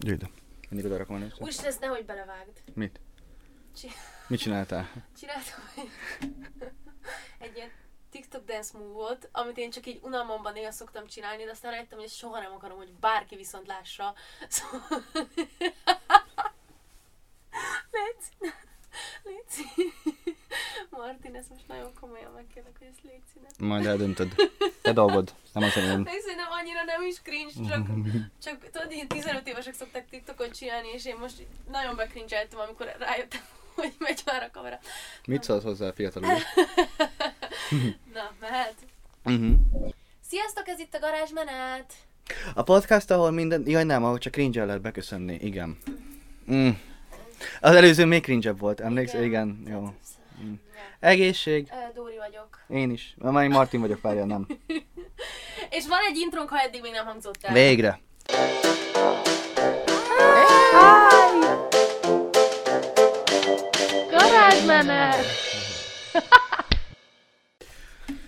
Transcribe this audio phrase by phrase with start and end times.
[0.00, 0.30] Gyűjt ide.
[0.68, 1.34] Mindig oda rakom a nőt.
[1.40, 2.62] Úristen, ezt nehogy belevágd.
[2.74, 3.00] Mit?
[3.76, 3.92] Csi-
[4.28, 4.90] Mit csináltál?
[5.18, 5.90] Csináltam egy,
[7.38, 7.70] egy ilyen
[8.10, 12.06] TikTok dance move amit én csak így unalmamban néha szoktam csinálni, de aztán rájöttem, hogy
[12.06, 14.14] ezt soha nem akarom, hogy bárki viszont lássa.
[14.48, 15.04] Szóval...
[17.92, 18.54] Léci,
[19.24, 19.62] Léci.
[20.90, 23.66] Martin, ezt most nagyon komolyan megkérlek, hogy ezt Léci ne.
[23.66, 24.34] Majd eldöntöd.
[24.82, 26.00] Te dolgod, nem az enyém.
[26.00, 27.86] Még szerintem annyira nem is cringe, csak,
[28.42, 33.40] csak tudod, ilyen 15 évesek szokták TikTokot csinálni, és én most nagyon bekringeltem, amikor rájöttem,
[33.74, 34.78] hogy megy már a kamera.
[35.26, 36.42] Mit szólsz hozzá, fiatal úr?
[38.14, 38.74] Na, mehet.
[39.24, 39.90] Uh-huh.
[40.28, 41.92] Sziasztok, ez itt a garázsmenet!
[42.54, 43.62] A podcast, ahol minden...
[43.66, 45.34] Jaj nem, ahol csak cringe lehet beköszönni.
[45.34, 45.78] Igen.
[46.52, 46.68] Mm.
[47.60, 49.22] Az előző még cringe volt, emlékszel?
[49.22, 49.62] Igen.
[49.66, 49.94] Jó.
[50.42, 50.54] Mm.
[51.02, 51.68] Egészség.
[51.94, 52.58] Dóri vagyok.
[52.68, 53.14] Én is.
[53.18, 54.46] Már Martin vagyok, várjál, nem.
[55.76, 57.52] És van egy intrónk, ha eddig még nem hangzott el.
[57.52, 58.00] Végre.
[64.10, 65.16] Garázsmenet!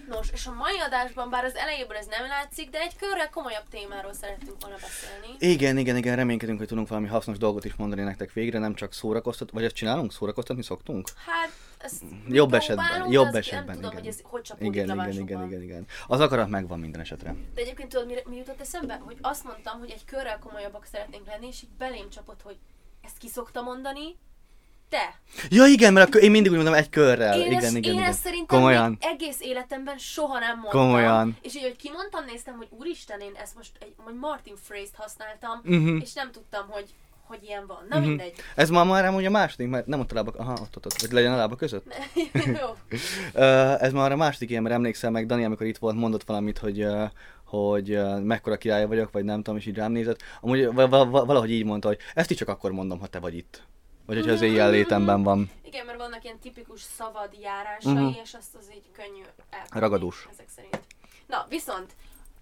[0.08, 3.68] Nos, és a mai adásban, bár az elejéből ez nem látszik, de egy körrel komolyabb
[3.70, 5.36] témáról szerettünk volna beszélni.
[5.38, 8.92] Igen, igen, igen, reménykedünk, hogy tudunk valami hasznos dolgot is mondani nektek végre, nem csak
[8.92, 10.12] szórakoztat, vagy ezt csinálunk?
[10.12, 11.08] Szórakoztatni szoktunk?
[11.26, 11.50] Hát,
[11.84, 14.02] ezt Jobb mi esetben, jobb esetben, Nem tudom, igen.
[14.02, 15.86] hogy ez hogy csapódik Igen, igen, igen, igen, igen.
[16.06, 17.34] Az akarat megvan minden esetre.
[17.54, 19.00] De egyébként tudod, mi, mi jutott eszembe?
[19.04, 22.56] Hogy azt mondtam, hogy egy körrel komolyabbak szeretnénk lenni, és így belém csapott, hogy
[23.02, 24.16] ezt ki szokta mondani,
[24.88, 25.20] te.
[25.48, 27.38] Ja igen, mert akkor én mindig úgy mondom egy körrel.
[27.40, 28.10] Én, igen, ezt, igen, én igen.
[28.10, 28.96] ezt szerintem Komolyan.
[29.00, 30.80] egész életemben soha nem mondtam.
[30.80, 31.36] Komolyan.
[31.42, 35.60] És így, hogy kimondtam, néztem, hogy úristen, én ezt most egy hogy Martin phrase-t használtam,
[35.62, 35.96] Mhm.
[35.96, 36.94] és nem tudtam, hogy,
[37.26, 37.86] hogy ilyen van.
[37.88, 38.06] Na Mhm.
[38.08, 38.32] mindegy.
[38.54, 41.10] Ez ma már amúgy a második, mert nem ott a lábak, aha, ott, ott, ott,
[41.10, 41.94] legyen a lábak között.
[42.60, 42.98] Jó.
[43.86, 46.86] Ez már a második ilyen, mert emlékszel meg, Dani, amikor itt volt, mondott valamit, hogy
[47.44, 50.22] hogy mekkora király vagyok, vagy nem tudom, és így rám nézett.
[50.40, 53.18] Amúgy va- va- va- valahogy így mondta, hogy ezt is csak akkor mondom, ha te
[53.18, 53.62] vagy itt.
[54.06, 55.50] Vagy hogyha az én jelenlétemben van.
[55.62, 58.18] Igen, mert vannak ilyen tipikus szavad járásai, Mhm.
[58.22, 59.80] és azt az így könnyű elkapni.
[59.80, 60.28] Ragadós.
[60.32, 60.80] Ezek szerint.
[61.26, 61.92] Na, viszont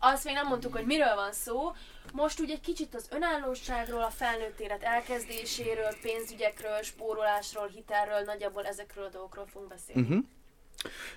[0.05, 1.73] azt még nem mondtuk, hogy miről van szó.
[2.13, 9.05] Most ugye egy kicsit az önállóságról, a felnőtt élet elkezdéséről, pénzügyekről, spórolásról, hitelről, nagyjából ezekről
[9.05, 10.03] a dolgokról fogunk beszélni.
[10.03, 10.25] Uh-huh.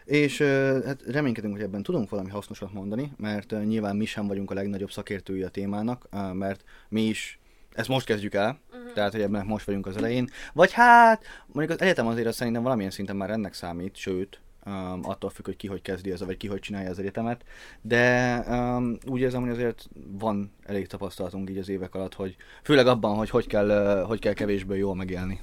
[0.04, 0.42] És
[0.86, 4.92] hát reménykedünk, hogy ebben tudunk valami hasznosat mondani, mert nyilván mi sem vagyunk a legnagyobb
[4.92, 7.40] szakértői a témának, mert mi is
[7.74, 8.94] ezt most kezdjük el, uh-huh.
[8.94, 10.30] tehát hogy ebben most vagyunk az elején.
[10.54, 15.00] Vagy hát, mondjuk az egyetem azért azt szerintem valamilyen szinten már ennek számít, sőt, um,
[15.04, 17.44] attól függ, hogy ki hogy kezdi az, vagy ki hogy csinálja az egyetemet,
[17.82, 22.88] de um, úgy érzem, hogy azért van elég tapasztalatunk így az évek alatt, hogy főleg
[22.88, 25.42] abban, hogy hogy kell, ö, hogy kell kevésből jól megélni.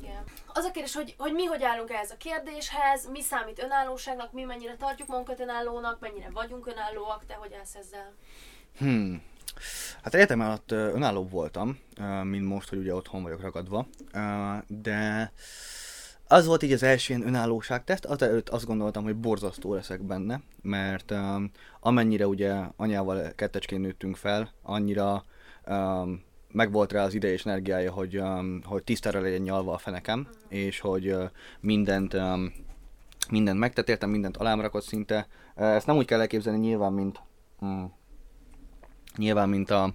[0.00, 0.22] Igen.
[0.46, 4.42] Az a kérdés, hogy, hogy mi hogy állunk ehhez a kérdéshez, mi számít önállóságnak, mi
[4.42, 8.12] mennyire tartjuk magunkat önállónak, mennyire vagyunk önállóak, te hogy állsz ezzel?
[8.78, 9.22] Hmm.
[10.02, 14.20] Hát egyetem alatt ö, önállóbb voltam, ö, mint most, hogy ugye otthon vagyok ragadva, ö,
[14.66, 15.32] de
[16.32, 20.40] az volt így az első ilyen önállóságteszt, az előtt azt gondoltam, hogy borzasztó leszek benne,
[20.62, 21.50] mert um,
[21.80, 25.24] amennyire ugye anyával kettecskén nőttünk fel, annyira
[25.66, 26.22] um,
[26.52, 30.80] megvolt rá az ide és energiája, hogy, um, hogy tisztára legyen nyalva a fenekem, és
[30.80, 32.52] hogy uh, mindent, um,
[33.30, 35.26] mindent megtett, értem, mindent alám rakott szinte.
[35.54, 37.20] Ezt nem úgy kell elképzelni nyilván, mint
[37.60, 37.92] um,
[39.16, 39.94] nyilván, mint a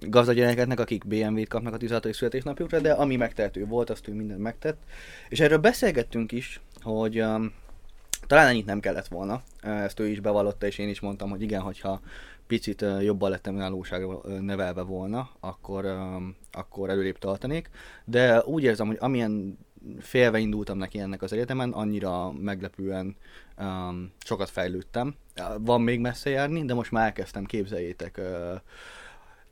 [0.00, 2.14] gazdag gyerekeknek, akik BMW-t kapnak a 16.
[2.14, 4.82] születésnapjukra, de ami megtehető volt, azt ő mindent megtett.
[5.28, 7.52] És erről beszélgettünk is, hogy um,
[8.26, 9.42] talán ennyit nem kellett volna.
[9.62, 12.00] Ezt ő is bevallotta, és én is mondtam, hogy igen, hogyha
[12.46, 17.70] picit jobban lettem önállóságra nevelve volna, akkor, um, akkor előrébb tartanék.
[18.04, 19.58] De úgy érzem, hogy amilyen
[19.98, 23.16] félve indultam neki ennek az egyetemen, annyira meglepően
[23.58, 25.14] um, sokat fejlődtem.
[25.58, 28.60] Van még messze járni, de most már elkezdtem, képzeljétek, uh,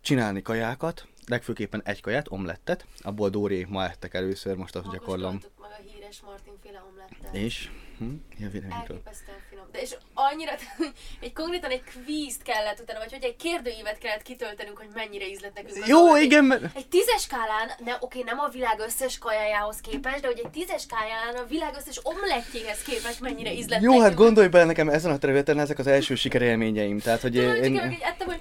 [0.06, 5.40] csinálni kajákat, legfőképpen egy kaját, omlettet, abból Dóri ma ettek először, most azt gyakorlom.
[5.60, 7.34] Meg a híres Martin féle omlettet.
[7.34, 7.70] És?
[7.98, 8.04] Hm?
[8.38, 8.96] Mi a véleményről?
[8.96, 9.64] Elképesztően finom.
[9.72, 10.92] De és annyira, hogy
[11.26, 15.54] egy konkrétan egy kvízt kellett utána, vagy hogy egy kérdőívet kellett kitöltenünk, hogy mennyire ízlett
[15.54, 15.82] nekünk.
[15.82, 16.22] az Jó, omlett.
[16.22, 16.76] igen, mert...
[16.76, 20.82] Egy tízes skálán, de oké, nem a világ összes kajájához képest, de hogy egy tízes
[20.82, 24.20] skálán a világ összes omlettjéhez képest mennyire ízlett Jó, hát nekünk.
[24.20, 27.74] gondolj bele nekem ezen a területen ezek az első sikerélményeim, tehát hogy Tudod, én...
[27.74, 27.91] csak én...
[27.91, 27.98] én...
[28.02, 28.41] ettem, hogy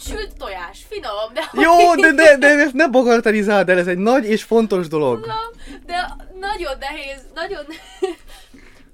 [0.00, 1.50] sült tojás, finom, de...
[1.52, 5.20] Jó, de, de, de ne bagatelizáld el, ez egy nagy és fontos dolog.
[5.20, 7.64] Tudom, de nagyon nehéz, nagyon...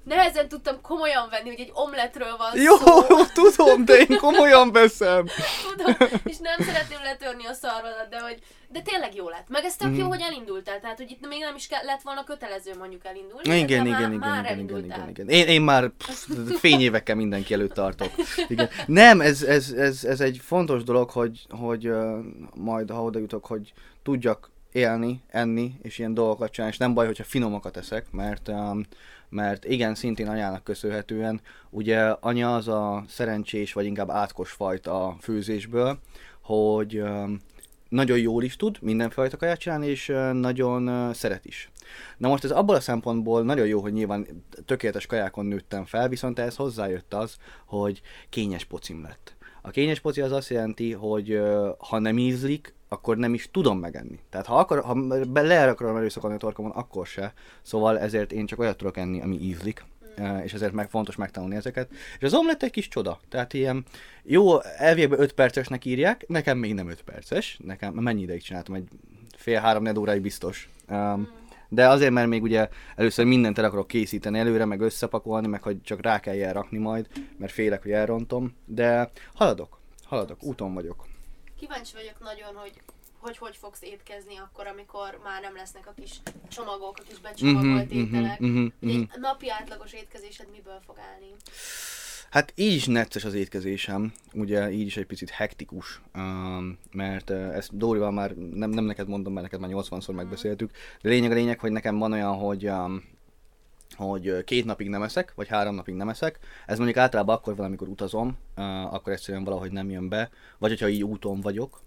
[0.07, 3.01] nehezen tudtam komolyan venni, hogy egy omletről van Jó, szó.
[3.37, 5.25] tudom, de én komolyan veszem.
[5.69, 8.39] Tudom, és nem szeretném letörni a szarvadat, de hogy
[8.71, 9.49] de tényleg jó lett.
[9.49, 9.99] Meg ez tök Mhm.
[9.99, 10.79] jó, hogy elindultál.
[10.79, 13.41] Tehát, hogy itt még nem is ke- lett volna kötelező mondjuk elindulni.
[13.57, 15.27] Igen, igen, már, igen, már igen, igen, igen, igen.
[15.27, 16.29] Én, én már pff,
[16.59, 18.11] fényévekkel mindenki előtt tartok.
[18.47, 18.69] Igen.
[18.85, 22.17] Nem, ez, ez, ez, ez egy fontos dolog, hogy, hogy uh,
[22.55, 23.73] majd, ha oda jutok, hogy
[24.03, 28.83] tudjak élni, enni, és ilyen dolgokat csinálni, és nem baj, hogyha finomakat eszek, mert, um,
[29.29, 35.15] mert igen, szintén anyának köszönhetően, ugye anya az a szerencsés, vagy inkább átkos fajta a
[35.21, 35.99] főzésből,
[36.41, 37.39] hogy um,
[37.89, 41.71] nagyon jól is tud mindenfajta kaját csinálni, és nagyon szeret is.
[42.17, 44.27] Na most ez abból a szempontból nagyon jó, hogy nyilván
[44.65, 49.35] tökéletes kajákon nőttem fel, viszont ehhez hozzájött az, hogy kényes pocim lett.
[49.61, 51.39] A kényes poci az azt jelenti, hogy
[51.77, 54.19] ha nem ízlik, akkor nem is tudom megenni.
[54.29, 54.95] Tehát ha, akar, ha
[55.33, 57.33] le akarom erőszakolni a torkomon, akkor se.
[57.61, 59.85] Szóval ezért én csak olyat tudok enni, ami ízlik.
[60.43, 61.91] És ezért meg fontos megtanulni ezeket.
[62.17, 63.19] És az omlett egy kis csoda.
[63.29, 63.85] Tehát ilyen
[64.23, 67.59] jó, elvégben 5 percesnek írják, nekem még nem 5 perces.
[67.63, 68.75] Nekem mennyi ideig csináltam?
[68.75, 68.87] Egy
[69.37, 70.69] fél három óráig biztos.
[70.89, 75.63] Um, de azért, mert még ugye először mindent el akarok készíteni előre, meg összepakolni, meg
[75.63, 78.55] hogy csak rá kell rakni majd, mert félek, hogy elrontom.
[78.65, 81.05] De haladok, haladok, úton vagyok.
[81.59, 82.73] Kíváncsi vagyok nagyon, hogy
[83.19, 86.11] hogy hogy fogsz étkezni akkor, amikor már nem lesznek a kis
[86.49, 88.39] csomagok, a kis becsomagolt Mhm, mhm, ételek.
[88.39, 88.89] mhm, Hogy mhm.
[88.89, 91.33] Egy napi átlagos étkezésed miből fog állni?
[92.29, 97.77] Hát így is necces az étkezésem, ugye így is egy picit hektikus, um, mert ezt
[97.77, 100.71] Dórival már nem, nem neked mondom, mert neked már 80-szor megbeszéltük,
[101.01, 103.03] de lényeg a lényeg, hogy nekem van olyan, hogy um,
[103.97, 106.39] hogy két napig nem eszek, vagy három napig nem eszek.
[106.65, 108.37] Ez mondjuk általában akkor van, amikor utazom,
[108.91, 111.81] akkor egyszerűen valahogy nem jön be, vagy hogyha így úton vagyok.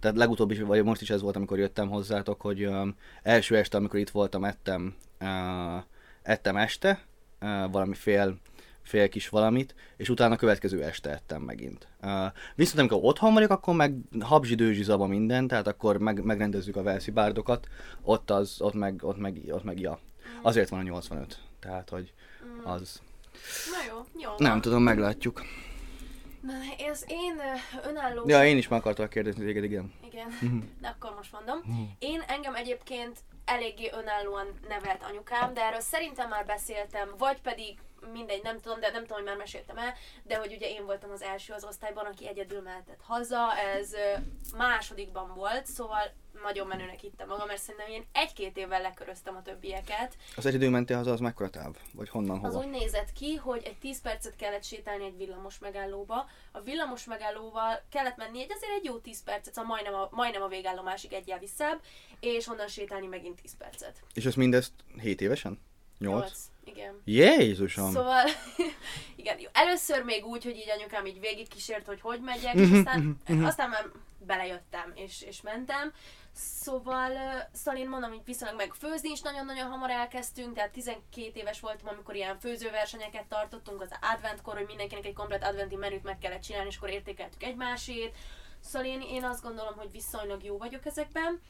[0.00, 3.76] Tehát legutóbb is, vagy most is ez volt, amikor jöttem hozzátok, hogy um, első este,
[3.76, 4.94] amikor itt voltam, ettem,
[6.22, 7.00] ettem este,
[7.70, 8.38] valami fél,
[8.82, 11.88] fél kis valamit, és utána a következő este ettem megint.
[12.02, 12.10] Uh,
[12.54, 16.82] viszont amikor otthon vagyok, akkor meg habzsi, dőzsi, zaba minden, tehát akkor meg, megrendezzük a
[16.82, 17.68] Velszi bárdokat,
[18.02, 19.98] ott, az, ott, meg, ott, meg, ott meg ja.
[20.42, 21.38] Azért van a 85.
[21.60, 22.12] Tehát, hogy
[22.64, 23.00] az...
[23.70, 24.30] Na jó, jó.
[24.36, 25.42] Nem tudom, meglátjuk.
[26.40, 27.40] Na, ez én
[27.84, 28.28] önálló...
[28.28, 29.92] Ja, én is meg akartalak kérdezni téged, igen.
[30.04, 30.28] Igen,
[30.80, 31.62] de akkor most mondom.
[31.98, 37.78] Én engem egyébként eléggé önállóan nevelt anyukám, de erről szerintem már beszéltem, vagy pedig
[38.12, 41.10] mindegy, nem tudom, de nem tudom, hogy már meséltem el, de hogy ugye én voltam
[41.10, 43.94] az első az osztályban, aki egyedül mehetett haza, ez
[44.56, 46.12] másodikban volt, szóval
[46.42, 50.16] nagyon menőnek hittem magam, mert szerintem én egy-két évvel leköröztem a többieket.
[50.36, 51.76] Az egyedül mentél haza, az mekkora táv?
[51.92, 52.64] Vagy honnan, Az hova?
[52.64, 56.26] úgy nézett ki, hogy egy 10 percet kellett sétálni egy villamos megállóba.
[56.52, 60.42] A villamos megállóval kellett menni egy azért egy jó 10 percet, szóval majdnem a, majdnem
[60.42, 61.80] a végállomásig egyel visszább,
[62.20, 64.02] és onnan sétálni megint 10 percet.
[64.14, 65.60] És ezt mindezt 7 évesen?
[65.98, 66.20] 8?
[66.20, 67.02] Nyolc, Igen.
[67.04, 67.90] Jézusom!
[67.90, 68.24] Szóval,
[69.16, 69.48] igen, jó.
[69.52, 73.68] először még úgy, hogy így anyukám így végigkísért, hogy hogy megyek, Mhm, és aztán, aztán
[73.68, 73.84] már
[74.26, 75.92] belejöttem, és, és mentem.
[76.34, 77.10] Szóval,
[77.52, 81.88] szóval én mondom, hogy viszonylag meg főzni is nagyon-nagyon hamar elkezdtünk, tehát 12 éves voltam,
[81.88, 86.68] amikor ilyen főzőversenyeket tartottunk az adventkor, hogy mindenkinek egy komplet adventi menüt meg kellett csinálni,
[86.68, 88.16] és akkor értékeltük egymásét.
[88.60, 91.40] Szóval én, én azt gondolom, hogy viszonylag jó vagyok ezekben.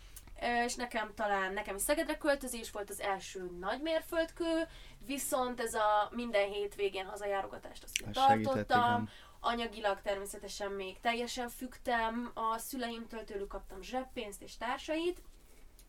[0.40, 4.66] És nekem talán, nekem is Szegedre költözés volt az első nagy mérföldkő,
[5.06, 9.08] viszont ez a minden hétvégén hazajárogatást azt Az tartottam.
[9.40, 15.22] Anyagilag természetesen még teljesen fügtem a szüleimtől, tőlük kaptam zseppénzt és társait,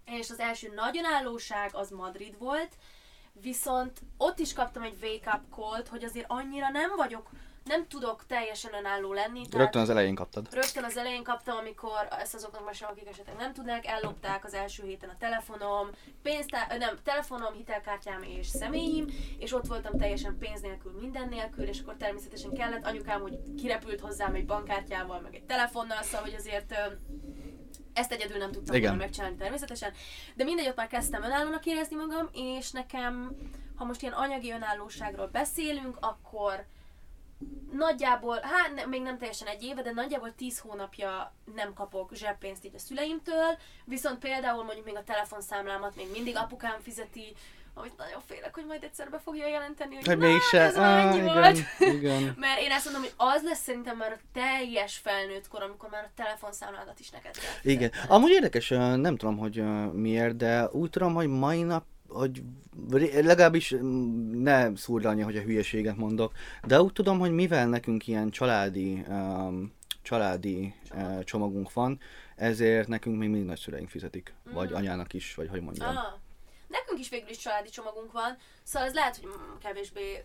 [0.06, 2.76] és az első nagy önállóság az Madrid volt,
[3.34, 7.30] viszont ott is kaptam egy wake-up call hogy azért annyira nem vagyok,
[7.64, 9.42] nem tudok teljesen önálló lenni.
[9.42, 10.54] tehát- Rögtön az elején kaptad.
[10.54, 14.84] Rögtön az elején kaptam, amikor ezt azoknak mesélem, akik esetleg nem tudnák, ellopták az első
[14.84, 15.90] héten a telefonom,
[16.22, 19.06] pénztár, nem, telefonom, hitelkártyám és személyim,
[19.38, 24.00] és ott voltam teljesen pénz nélkül, minden nélkül, és akkor természetesen kellett anyukám, hogy kirepült
[24.00, 26.76] hozzám egy bankkártyával, meg egy telefonnal, szóval, hogy azért
[27.94, 28.88] ezt egyedül nem tudtam Igen.
[28.90, 29.94] volna megcsinálni természetesen.
[30.36, 33.36] De mindegy, ott már kezdtem önállónak érezni magam, és nekem,
[33.76, 36.66] ha most ilyen anyagi önállóságról beszélünk, akkor
[37.72, 42.66] nagyjából, hát ne, még nem teljesen egy éve, de nagyjából 10 hónapja nem kapok zseppénzt
[42.66, 47.36] így a szüleimtől, viszont például mondjuk még a telefonszámlámat még mindig apukám fizeti,
[47.74, 50.60] amit nagyon félek, hogy majd egyszer be fogja jelenteni, hogy, Hogy mégse.
[50.62, 51.58] ez már ennyi igen, volt.
[51.80, 52.36] igen.
[52.40, 56.04] Mert én azt mondom, hogy az lesz szerintem már a teljes felnőtt kor, amikor már
[56.04, 57.92] a telefonszámládat is neked kell Igen.
[58.08, 62.44] Amúgy érdekes, nem tudom, hogy miért, de úgy tudom, hogy mai nap hogy
[63.14, 67.68] legalábbis mm, ne szúrj le annyi, hogy a hülyeséget mondok, de úgy tudom, hogy mivel
[67.68, 72.00] nekünk ilyen családi, um, családi uh, csomagunk van,
[72.36, 75.90] ezért nekünk még mindig nagyszüleink fizetik, vagy anyának is, vagy hogy mondjam.
[75.90, 76.04] Ah.
[76.68, 80.24] Nekünk is végül is családi csomagunk van, szóval ez lehet, hogy mm, kevésbé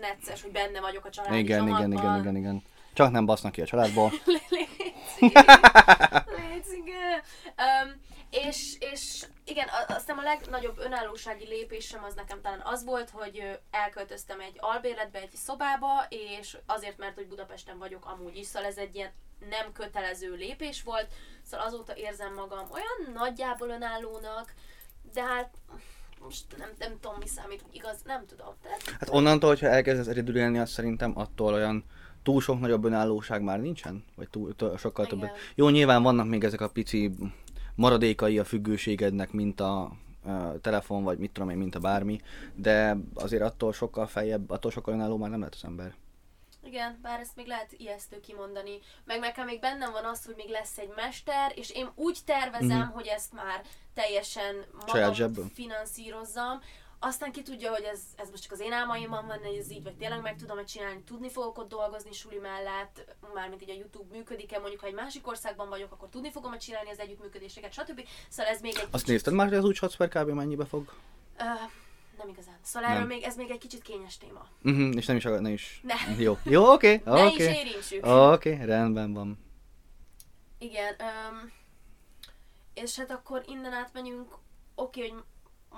[0.00, 1.92] necces, hogy benne vagyok a családi Igen, csomagban.
[1.92, 2.62] igen, igen, igen, igen.
[2.92, 4.10] Csak nem basznak ki a családból.
[6.36, 7.22] Léci, igen.
[7.58, 8.00] Um,
[8.34, 13.10] és, és igen, a- azt hiszem a legnagyobb önállósági lépésem az nekem talán az volt,
[13.10, 18.68] hogy elköltöztem egy albérletbe, egy szobába, és azért, mert hogy Budapesten vagyok amúgy is, szóval
[18.68, 19.10] ez egy ilyen
[19.50, 21.06] nem kötelező lépés volt,
[21.42, 24.52] szóval azóta érzem magam olyan nagyjából önállónak,
[25.12, 25.54] de hát
[26.20, 28.54] most nem, nem tudom, mi számít, igaz, nem tudom.
[28.62, 31.84] Tehát Hát onnantól, hogyha elkezdesz egyedül élni, azt szerintem attól olyan
[32.22, 34.04] túl sok nagyobb önállóság már nincsen?
[34.16, 35.18] Vagy túl, túl sokkal több.
[35.18, 35.32] Igen.
[35.54, 37.10] Jó, nyilván vannak még ezek a pici
[37.74, 39.92] maradékai a függőségednek, mint a
[40.60, 42.20] telefon, vagy mit tudom én, mint a bármi,
[42.54, 45.94] de azért attól sokkal feljebb, attól sokkal önálló már nem lehet az ember.
[46.66, 48.78] Igen, bár ezt még lehet ijesztő kimondani.
[49.04, 52.78] Meg nekem még bennem van az, hogy még lesz egy mester, és én úgy tervezem,
[52.78, 52.88] Mhm.
[52.94, 53.62] hogy ezt már
[53.94, 54.94] teljesen magam
[55.54, 56.60] finanszírozzam.
[57.06, 59.82] Aztán ki tudja, hogy ez, ez most csak az én álmaimban van, hogy ez így,
[59.82, 64.16] vagy tényleg meg tudom-e csinálni, tudni fogok ott dolgozni suli mellett, mármint így a YouTube
[64.16, 68.06] működik-e, mondjuk ha egy másik országban vagyok, akkor tudni fogom-e csinálni az együttműködéseket, stb.
[68.28, 70.28] Szóval ez még egy Azt kicsit, nézted már, hogy az úgy Hotspur kb.
[70.28, 70.92] mennyibe fog?
[71.38, 71.44] Ö,
[72.18, 72.58] nem igazán.
[72.62, 74.46] Szóval erről még, ez még egy kicsit kényes téma.
[74.62, 75.80] Uh-huh, és nem is, ne is.
[75.82, 76.22] Ne.
[76.22, 78.06] Jó, jó, oké, Ne is érintsük.
[78.06, 79.38] Oké, rendben van.
[80.58, 81.52] Igen, um,
[82.74, 84.34] és hát akkor innen átmenjünk,
[84.74, 85.22] oké, hogy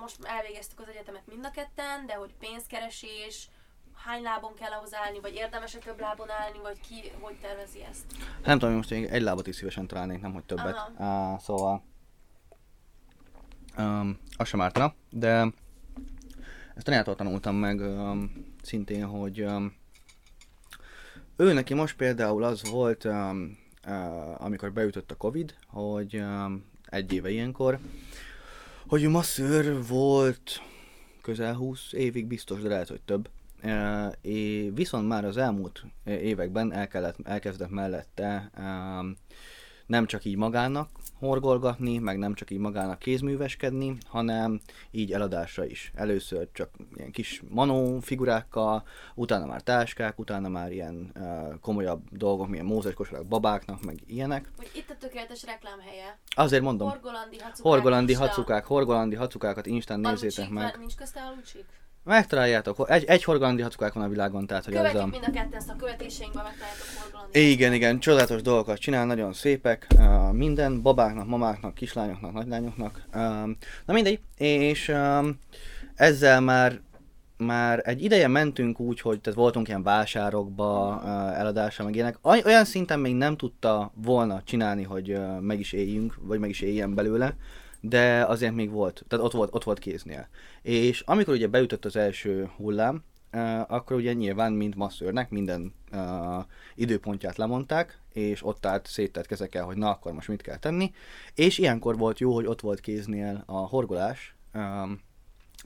[0.00, 3.48] most elvégeztük az egyetemet mind a ketten, de hogy pénzkeresés,
[3.94, 8.04] hány lábon kell ahhoz állni, vagy érdemes-e több lábon állni, vagy ki hogy tervezi ezt?
[8.44, 10.90] Nem tudom, most még egy lábat is szívesen találnék, nem hogy többet.
[10.98, 11.82] Uh, szóval
[13.78, 15.52] um, az sem ártana, de
[16.74, 19.74] ezt anyától tanultam meg um, szintén, hogy um,
[21.36, 27.12] ő neki most például az volt, um, uh, amikor beütött a Covid, hogy um, egy
[27.12, 27.78] éve ilyenkor,
[28.88, 30.62] hogy masszőr volt
[31.22, 33.28] közel 20 évig biztos, de lehet, hogy több.
[33.62, 39.16] Uh, és viszont már az elmúlt években el kellett, elkezdett mellette um,
[39.86, 40.88] nem csak így magának
[41.18, 45.92] horgolgatni, meg nem csak így magának kézműveskedni, hanem így eladásra is.
[45.94, 52.48] Először csak ilyen kis manó figurákkal, utána már táskák, utána már ilyen uh, komolyabb dolgok,
[52.48, 54.48] milyen mózes kosarak babáknak, meg ilyenek.
[54.56, 56.18] Hogy itt a tökéletes reklámhelye.
[56.34, 57.72] Azért mondom, Horgolandi hacukák.
[57.72, 60.76] horgolandi hacukák, horgolandi hacukákat Instán nézzétek meg.
[60.78, 61.64] Nincs közte alucsik?
[62.06, 65.06] Megtaláljátok, egy, egy horgolandi hacukák van a világon, tehát hogy Követjük a...
[65.06, 67.50] mind a ketten, ezt a követéseinkben megtaláljátok horgolandi.
[67.50, 73.92] Igen, igen, csodálatos dolgokat csinál, nagyon szépek, uh, minden, babáknak, mamáknak, kislányoknak, nagylányoknak, um, na
[73.92, 75.38] mindegy, és um,
[75.94, 76.80] ezzel már
[77.36, 82.18] már egy ideje mentünk úgy, hogy tehát voltunk ilyen vásárokba, uh, eladásra, meg ilyenek.
[82.22, 86.48] Oly- Olyan szinten még nem tudta volna csinálni, hogy uh, meg is éljünk, vagy meg
[86.48, 87.36] is éljen belőle,
[87.88, 90.28] de azért még volt, tehát ott volt, ott volt kéznél.
[90.62, 93.02] És amikor ugye beütött az első hullám,
[93.66, 99.76] akkor ugye nyilván mind masszőrnek minden uh, időpontját lemondták, és ott állt széttett kezekkel, hogy
[99.76, 100.92] na akkor most mit kell tenni.
[101.34, 105.00] És ilyenkor volt jó, hogy ott volt kéznél a horgolás, um,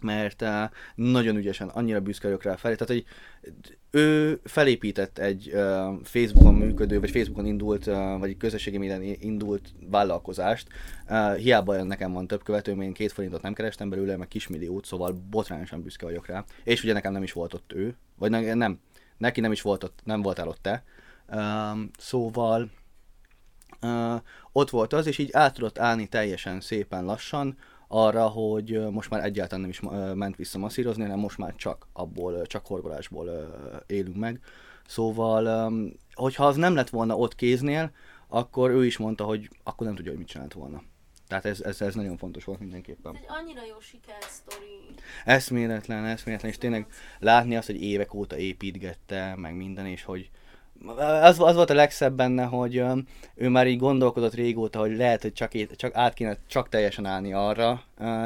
[0.02, 0.48] mert uh,
[0.94, 3.04] nagyon ügyesen, annyira büszke vagyok rá felé, tehát hogy
[3.90, 10.68] ő felépített egy uh, Facebookon működő, vagy Facebookon indult, uh, vagy közösségi médián indult vállalkozást.
[11.08, 15.22] Uh, hiába nekem van több követőm, én két forintot nem kerestem belőle, meg kismilliót, szóval
[15.30, 16.44] botrányosan büszke vagyok rá.
[16.64, 18.80] És ugye nekem nem is volt ott ő, vagy ne, nem,
[19.18, 20.84] neki nem is volt ott, nem voltál ott te.
[21.32, 22.70] Um, szóval
[23.82, 24.20] uh,
[24.52, 27.56] ott volt az, és így át tudott állni teljesen szépen lassan
[27.92, 29.80] arra, hogy most már egyáltalán nem is
[30.14, 33.28] ment vissza masszírozni, hanem most már csak abból, csak horgolásból
[33.86, 34.40] élünk meg.
[34.86, 35.72] Szóval,
[36.14, 37.90] hogyha az nem lett volna ott kéznél,
[38.28, 40.82] akkor ő is mondta, hogy akkor nem tudja, hogy mit csinált volna.
[41.28, 43.14] Tehát ez, ez, ez nagyon fontos volt mindenképpen.
[43.14, 44.80] Ez egy annyira jó sikersztori.
[45.24, 46.86] Eszméletlen, eszméletlen, és tényleg
[47.18, 50.30] látni azt, hogy évek óta építgette, meg minden, és hogy
[50.96, 52.82] az, az volt a legszebb benne, hogy
[53.34, 57.06] ő már így gondolkodott régóta, hogy lehet, hogy csak, ét- csak át kéne csak teljesen
[57.06, 57.82] állni arra,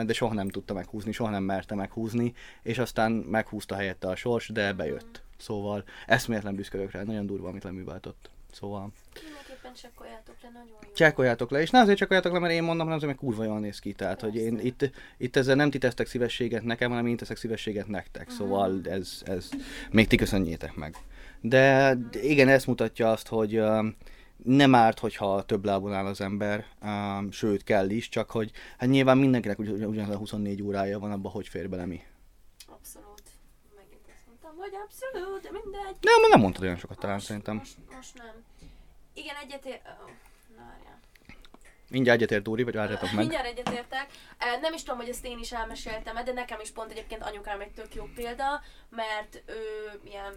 [0.07, 4.49] de soha nem tudta meghúzni, soha nem merte meghúzni, és aztán meghúzta helyette a sors,
[4.49, 5.23] de bejött.
[5.39, 8.31] Szóval eszméletlen büszke vagyok rá, nagyon durva, amit leműváltott.
[8.53, 10.93] Szóval Mindenképpen csekkoljátok le, nagyon jó.
[10.95, 13.59] csekkoljátok le, és nem azért csekkoljátok le, mert én mondom, hanem azért, mert kurva jól
[13.59, 13.93] néz ki.
[13.93, 17.87] Tehát, hogy én itt, itt ezzel nem ti tesztek szívességet nekem, hanem én teszek szívességet
[17.87, 18.31] nektek.
[18.31, 19.49] Szóval ez, ez
[19.91, 20.97] még ti köszönjétek meg.
[21.47, 23.97] De igen, ez mutatja azt, hogy um,
[24.37, 28.89] nem árt, hogyha több lábon áll az ember, um, sőt kell is, csak hogy hát
[28.89, 32.03] nyilván mindenkinek ugy, ugyanaz a 24 órája van abban, hogy fér bele mi.
[32.67, 33.23] Abszolút.
[33.77, 35.97] Megint azt mondtam, hogy abszolút, de mindegy.
[36.01, 37.57] Nem, nem mondtad olyan sokat talán most, szerintem.
[37.57, 38.45] Most, most nem.
[39.15, 39.81] Igen, egyetér...
[39.85, 40.11] Oh,
[40.57, 41.01] várjál.
[41.91, 43.19] Mindjárt egyetért Dóri, vagy várjátok meg.
[43.19, 44.07] Mindjárt egyetértek.
[44.61, 47.73] Nem is tudom, hogy ezt én is elmeséltem de nekem is pont egyébként anyukám egy
[47.73, 49.63] tök jó példa, mert ő
[50.05, 50.35] ilyen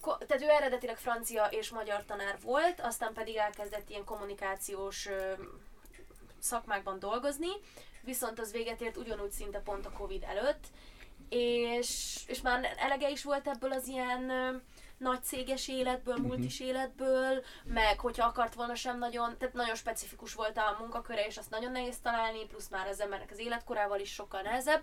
[0.00, 5.08] tehát ő eredetileg francia és magyar tanár volt, aztán pedig elkezdett ilyen kommunikációs
[6.38, 7.50] szakmákban dolgozni,
[8.00, 10.64] viszont az véget ért ugyanúgy szinte pont a Covid előtt,
[11.28, 14.32] és, és már elege is volt ebből az ilyen
[14.98, 20.56] nagy céges életből, multis életből, meg hogyha akart volna sem nagyon, tehát nagyon specifikus volt
[20.56, 24.42] a munkaköre, és azt nagyon nehéz találni, plusz már az embernek az életkorával is sokkal
[24.42, 24.82] nehezebb,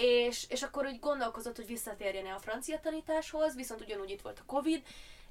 [0.00, 4.46] és, és akkor úgy gondolkozott, hogy visszatérjen a francia tanításhoz, viszont ugyanúgy itt volt a
[4.46, 4.82] Covid,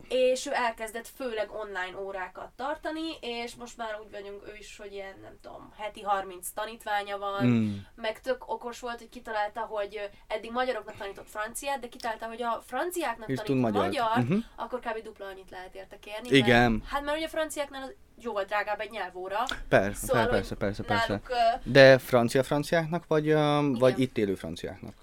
[0.08, 4.94] és ő elkezdett főleg online órákat tartani, és most már úgy vagyunk ő is, hogy
[4.94, 7.75] ilyen, nem tudom, heti 30 tanítványa van, Mm.
[7.96, 12.62] meg tök okos volt, hogy kitalálta, hogy eddig magyaroknak tanított franciát, de kitalálta, hogy a
[12.65, 14.38] franciáknak És tanít magyar, magyar Mhm.
[14.56, 15.03] akkor kb.
[15.03, 16.38] dupla annyit lehet érte kérni.
[16.38, 16.72] Igen.
[16.72, 19.44] Mert, hát mert ugye a franciáknál az jóval drágább egy nyelvóra.
[19.70, 21.08] Persze, Szóval, per- persze, persze, persze.
[21.08, 23.34] Náluk, De francia franciáknak, vagy,
[23.79, 24.94] vagy itt élő franciáknak?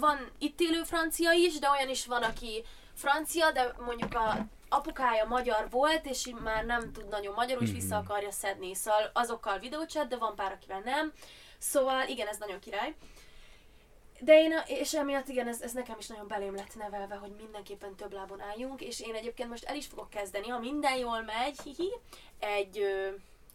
[0.00, 2.64] Van itt élő francia is, de olyan is van, aki
[2.96, 7.96] francia, de mondjuk a apukája magyar volt, és már nem tud nagyon magyarul, és vissza
[7.96, 8.74] akarja szedni.
[8.74, 11.12] Szóval azokkal videóchat, de van pár, akivel nem.
[11.58, 12.94] Szóval igen, ez nagyon király.
[14.20, 17.30] De én, a- és emiatt igen, ez, ez nekem is nagyon belém lett nevelve, hogy
[17.30, 21.22] mindenképpen több lábon álljunk, és én egyébként most el is fogok kezdeni, ha minden jól
[21.22, 21.92] megy, hihi,
[22.38, 22.86] egy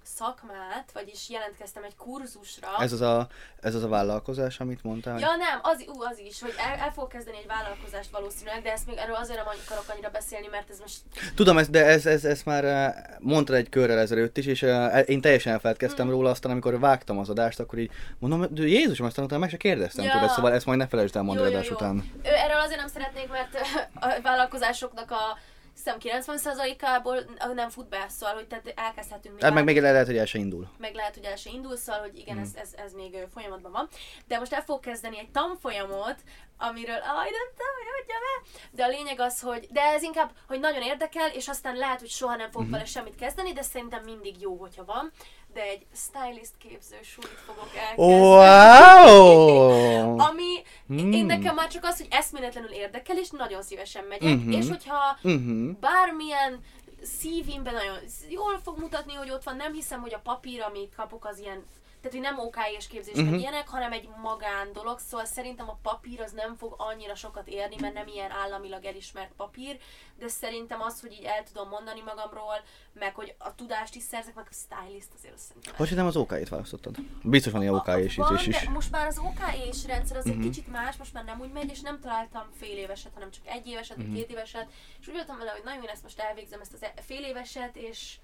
[0.03, 2.67] szakmát, vagyis jelentkeztem egy kurzusra.
[2.79, 3.27] Ez az a,
[3.61, 5.19] ez az a vállalkozás, amit mondtál?
[5.19, 8.71] Ja nem, az, ú, az is, hogy el, el fogok kezdeni egy vállalkozást valószínűleg, de
[8.71, 10.97] ezt még erről azért nem akarok annyira beszélni, mert ez most
[11.35, 15.03] Tudom, ezt, de ez, ez, ez már eh, mondtad egy körrel ezelőtt is, és eh,
[15.09, 16.15] én teljesen elfeledkeztem Mhm.
[16.15, 19.57] róla, aztán amikor vágtam az adást, akkor így mondom, de Jézusom, aztán utána meg se
[19.57, 20.11] kérdeztem Ja.
[20.11, 22.11] tőled, szóval ezt majd ne felejtsd el mondani adás után.
[22.23, 23.59] Erről azért nem szeretnék, mert ö,
[24.07, 25.37] a vállalkozásoknak a
[25.73, 27.17] hiszem 90%-ából
[27.53, 30.37] nem fut be, szóval, hogy tehát elkezdhetünk még Hát meg még lehet, hogy el se
[30.37, 30.69] indul.
[30.77, 32.43] meg lehet, hogy el se indul, szóval, hogy igen, Mhm.
[32.45, 33.87] ez, ez, ez még folyamatban van.
[34.27, 36.15] De most el fogok kezdeni egy tanfolyamot,
[36.57, 40.31] amiről, aj, nem tudom, hogy hagyja be, de a lényeg az, hogy, de ez inkább,
[40.47, 42.71] hogy nagyon érdekel, és aztán lehet, hogy soha nem fogok Mhm.
[42.71, 45.11] vele semmit kezdeni, de szerintem mindig jó, hogyha van.
[45.53, 48.19] De egy stylist képző sulit fogok elkezdeni.
[48.21, 50.19] Wow!
[50.19, 50.61] Ami,
[50.93, 51.11] Mm.
[51.11, 54.51] én nekem már csak az, hogy eszméletlenül érdekel, és nagyon szívesen megyek, Mhm.
[54.51, 55.71] és hogyha Uh-huh.
[55.79, 56.59] bármilyen
[57.03, 57.97] szívimben nagyon
[58.29, 61.65] jól fog mutatni, hogy ott van, nem hiszem, hogy a papír, amit kapok, az ilyen
[62.01, 63.25] tehát, hogy nem OK-es képzés, Mhm.
[63.29, 67.47] meg ilyenek, hanem egy magán dolog, szóval szerintem a papír az nem fog annyira sokat
[67.47, 69.77] érni, mert nem ilyen államilag elismert papír,
[70.17, 72.55] de szerintem az, hogy így el tudom mondani magamról,
[72.93, 75.73] meg hogy a tudást is szerzek, meg a stylist azért azt szerintem.
[75.75, 76.95] Hogy nem az OK-t választottad?
[77.23, 78.69] Biztos van ilyen OK-s Van, ízés is.
[78.69, 80.33] most már az OK-s rendszer az Mhm.
[80.39, 83.47] egy kicsit más, most már nem úgy megy, és nem találtam fél éveset, hanem csak
[83.47, 84.15] egy éveset, vagy Mhm.
[84.15, 84.67] két éveset,
[84.99, 87.75] és úgy voltam vele, hogy nagyon én ezt most elvégzem, ezt az e- fél éveset,
[87.75, 88.17] és,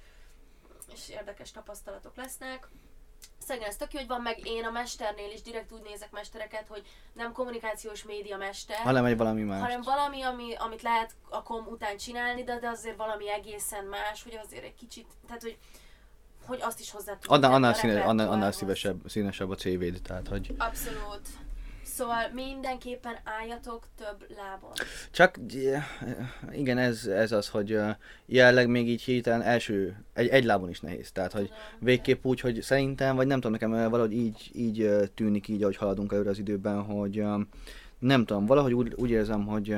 [0.93, 2.67] és érdekes tapasztalatok lesznek.
[3.47, 6.67] Szegény, ez tök jó, hogy van meg én a mesternél is direkt úgy nézek mestereket,
[6.67, 9.61] hogy nem kommunikációs média mester, Hanem egy valami más.
[9.61, 14.23] hanem valami, ami, amit lehet a kom után csinálni, de, de azért valami egészen más,
[14.23, 15.57] hogy azért egy kicsit, tehát hogy,
[16.45, 20.27] hogy azt is hozzá tudjuk Annál, annál, színe, annál, annál szívesebb, színesebb a CV-d, tehát
[20.27, 20.53] hogy...
[20.57, 21.27] Abszolút.
[21.97, 24.71] Szóval mindenképpen álljatok több lábon.
[25.11, 25.39] Csak
[26.51, 27.89] igen, ez, ez az, hogy uh,
[28.25, 31.11] jelenleg még így héten első, egy, egy lábon is nehéz.
[31.11, 35.47] Tehát, hogy végképp úgy, hogy szerintem, vagy nem tudom, nekem uh, valahogy így, így tűnik
[35.47, 37.23] így, ahogy haladunk előre az időben, hogy
[37.99, 39.77] nem tudom, valahogy úgy, úgy érzem, hogy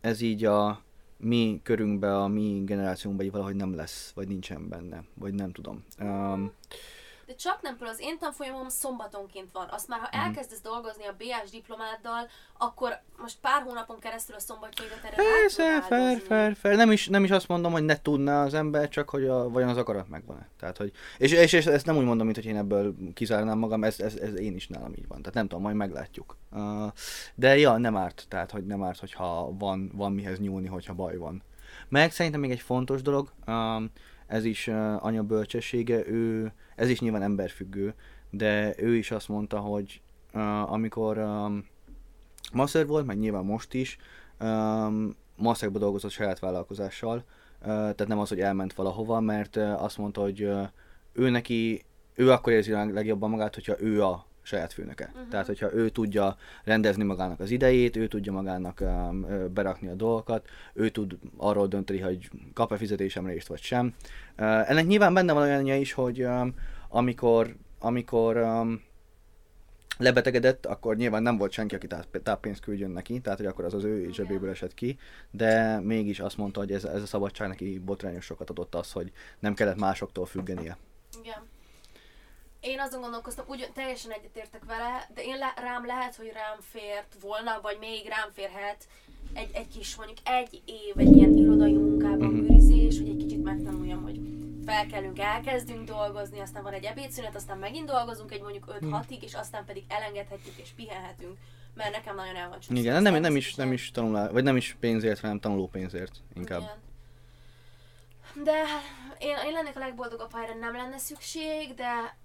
[0.00, 0.82] ez így a
[1.16, 5.84] mi körünkben, a mi generációnkban így valahogy nem lesz, vagy nincsen benne, vagy nem tudom.
[6.00, 6.52] Um,
[7.28, 9.68] De csak nem például az én tanfolyamom szombatonként van.
[9.70, 10.26] Azt már, ha Mhm.
[10.26, 16.20] elkezdesz dolgozni a BS diplomáddal, akkor most pár hónapon keresztül a szombatjaidat erre Persze, fair,
[16.20, 16.76] fair, fair.
[16.76, 19.68] Nem is, nem is azt mondom, hogy ne tudná az ember, csak hogy a, vajon
[19.68, 20.48] az akarat megvan-e.
[20.58, 23.84] Tehát, hogy, és, és, és, ezt nem úgy mondom, mint hogy én ebből kizárnám magam,
[23.84, 25.18] ez, ez, ez, én is nálam így van.
[25.18, 26.36] Tehát nem tudom, majd meglátjuk.
[26.50, 26.92] Uh,
[27.34, 31.16] de ja, nem árt, tehát hogy nem árt, hogyha van, van mihez nyúlni, hogyha baj
[31.16, 31.42] van.
[31.88, 33.90] Meg szerintem még egy fontos dolog, um,
[34.26, 37.94] ez is uh, anya bölcsessége, ő, ez is nyilván emberfüggő,
[38.30, 40.00] de ő is azt mondta, hogy
[40.34, 41.66] uh, amikor um,
[42.52, 43.98] master volt, meg nyilván most is,
[44.40, 49.98] um, masterba dolgozott saját vállalkozással, uh, tehát nem az, hogy elment valahova, mert uh, azt
[49.98, 50.68] mondta, hogy uh,
[51.12, 55.10] ő neki, ő akkor érzi legjobban magát, hogyha ő a saját főnöke.
[55.14, 55.28] Mhm.
[55.28, 60.48] Tehát, hogyha ő tudja rendezni magának az idejét, ő tudja magának um, berakni a dolgokat,
[60.72, 63.94] ő tud arról dönteni, hogy kap-e fizetésemre részt vagy sem.
[64.38, 66.54] Uh, ennek nyilván benne van olyanja is, hogy um,
[66.88, 68.82] amikor, amikor um,
[69.98, 73.74] lebetegedett, akkor nyilván nem volt senki, aki táp- táppénzt küldjön neki, tehát hogy akkor az
[73.74, 74.98] az ő zsebéből esett ki,
[75.30, 79.12] de mégis azt mondta, hogy ez, ez a szabadság neki botrányos sokat adott az, hogy
[79.38, 80.76] nem kellett másoktól függenie.
[81.22, 81.42] Igen.
[82.60, 87.16] Én azon gondolkoztam, úgy teljesen egyetértek vele, de én le, rám lehet, hogy rám fért
[87.20, 88.84] volna, vagy még rám férhet
[89.32, 92.44] egy, egy kis, mondjuk egy év egy ilyen irodai munkában Mhm.
[92.44, 94.20] őrizés, hogy egy kicsit megtanuljam, hogy
[94.66, 99.64] felkelünk, elkezdünk dolgozni, aztán van egy ebédszünet, aztán megint dolgozunk egy mondjuk 5-6-ig, és aztán
[99.64, 101.38] pedig elengedhetjük és pihenhetünk,
[101.74, 104.56] mert nekem nagyon el van csúszva Igen, nem, nem is, nem is tanulá, vagy nem
[104.56, 106.60] is pénzért, hanem tanuló pénzért inkább.
[106.60, 106.76] Igen.
[108.44, 108.82] De hát
[109.18, 112.16] én, én lennék a legboldogabb, ha erre nem lenne szükség, de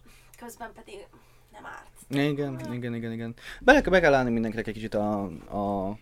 [0.43, 1.07] közben pedig
[1.51, 1.91] nem árt.
[2.09, 3.35] Igen, igen, igen, igen.
[3.61, 5.97] Bele, be kell állni mindenkinek egy kicsit a, a, a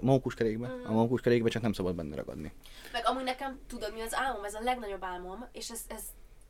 [0.00, 0.74] mókuskerékbe.
[0.86, 2.52] A mókuskerékbe csak nem szabad benne ragadni.
[2.92, 6.02] Meg amúgy nekem, tudod mi az álmom, ez a legnagyobb álmom, és ez, ez,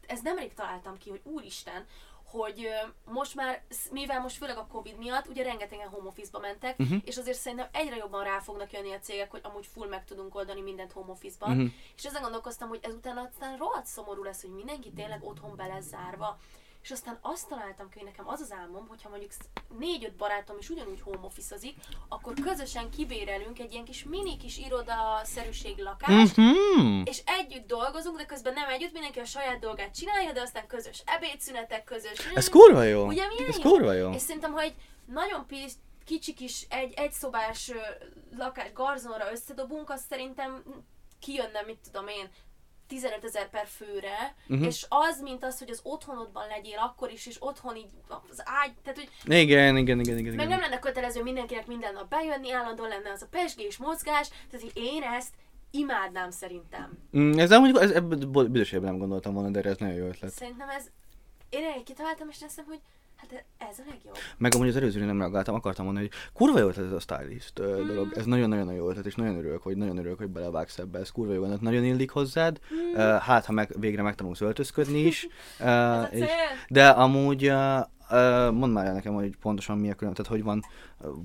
[0.07, 1.85] ez nemrég találtam ki, hogy úristen,
[2.27, 2.69] hogy
[3.05, 6.97] most már, mivel most főleg a Covid miatt, ugye rengetegen home office-ba mentek, Mhm.
[7.05, 10.35] és azért szerintem egyre jobban rá fognak jönni a cégek, hogy amúgy full meg tudunk
[10.35, 11.57] oldani mindent home office-ban.
[11.57, 11.67] Mhm.
[11.97, 15.85] És ezen gondolkoztam, hogy ezután aztán rohadt szomorú lesz, hogy mindenki tényleg otthon be lesz
[15.89, 16.39] zárva.
[16.87, 19.31] És aztán azt találtam ki, hogy nekem az az álmom, hogyha mondjuk
[19.79, 21.57] négy-öt barátom is ugyanúgy home office
[22.09, 27.03] akkor közösen kibérelünk egy ilyen kis mini kis iroda-szerűség lakást, Mhm.
[27.05, 31.03] és együtt dolgozunk, de közben nem együtt, mindenki a saját dolgát csinálja, de aztán közös
[31.07, 32.33] ebédszünetek, közös...
[32.35, 33.07] Ez kurva jó!
[33.07, 33.71] Ugye milyen Ez jó?
[33.71, 34.13] kurva jó!
[34.13, 34.75] És szerintem, ha egy
[35.07, 35.73] nagyon pis,
[36.05, 37.73] kicsi kis, egy, egy szobás
[38.37, 40.63] lakás garzonra összedobunk, az szerintem
[41.21, 42.29] kijönne, mit tudom én,
[42.87, 44.67] 15 ezer per főre, uh-huh.
[44.67, 47.89] és az, mint az, hogy az otthonodban legyél akkor is, és otthon így
[48.31, 49.09] az ágy, tehát hogy
[49.41, 50.35] Igen, igen, igen, igen.
[50.35, 54.73] meg nem lenne kötelező mindenkinek minden nap bejönni, állandóan lenne az a pesgés, mozgás, tehát
[54.73, 55.35] hogy én ezt
[55.71, 56.99] imádnám szerintem.
[57.19, 60.31] Mm, Ez amúgy, ez, ebből nem gondoltam volna, de ez nagyon jó ötlet.
[60.33, 60.91] Szerintem ez,
[61.49, 62.81] én egy kitaláltam, és azt hogy
[63.17, 64.15] hát ez a legjobb.
[64.39, 67.61] Meg amúgy az előzőre nem reagáltam, akartam mondani, hogy kurva jó ötlet ez a stylist
[67.61, 67.87] Mm.
[67.87, 68.13] dolog.
[68.17, 70.99] Ez nagyon-nagyon jó ötlet, és nagyon örülök, hogy nagyon örülök, hogy belevágsz ebbe.
[70.99, 72.61] Ez kurva jó ötlet, nagyon illik hozzád.
[72.75, 72.95] Mm.
[73.19, 75.27] Hát, ha meg, végre megtanulsz öltözködni is.
[75.59, 76.25] A és,
[76.69, 77.79] de amúgy, ö,
[78.51, 80.25] mondd már el nekem, hogy pontosan mi a különbség.
[80.27, 80.63] Tehát, hogy van,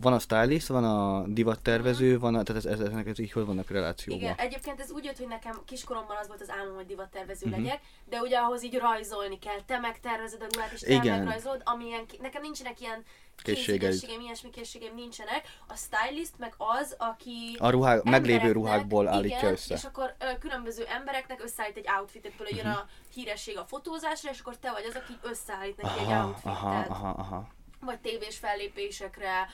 [0.01, 3.45] van a stylist, van a divattervező, van a, tehát ez, ez, ezek ez így hogy
[3.45, 4.23] vannak relációban.
[4.23, 7.61] Igen, egyébként ez úgy jött, hogy nekem kiskoromban az volt az álmom, hogy divattervező Mhm.
[7.61, 9.61] legyek, de ugye ahhoz így rajzolni kell.
[9.65, 11.17] Te megtervezed a ruhát, és te Igen.
[11.17, 13.03] megrajzolod, amilyen, nekem nincsenek ilyen
[13.43, 13.91] Készségeid.
[13.91, 15.41] készségeim, ilyesmi készségeim nincsenek.
[15.67, 19.73] A stylist meg az, aki A ruhák, meglévő ruhákból állítja igen, össze.
[19.73, 24.39] és akkor ö, különböző embereknek összeállít egy outfitet, például jön a híresség a fotózásra, és
[24.39, 26.11] akkor te vagy az, aki összeállít neki egy Mhm.
[26.13, 26.51] Aha, outfitet.
[26.55, 27.47] aha, aha, aha.
[27.79, 29.49] Vagy tévés fellépésekre,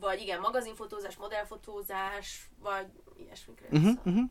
[0.00, 2.86] vagy igen, magazinfotózás, modellfotózás, vagy
[3.18, 3.66] ilyesmikre.
[3.70, 4.24] Uh-huh, uh-huh.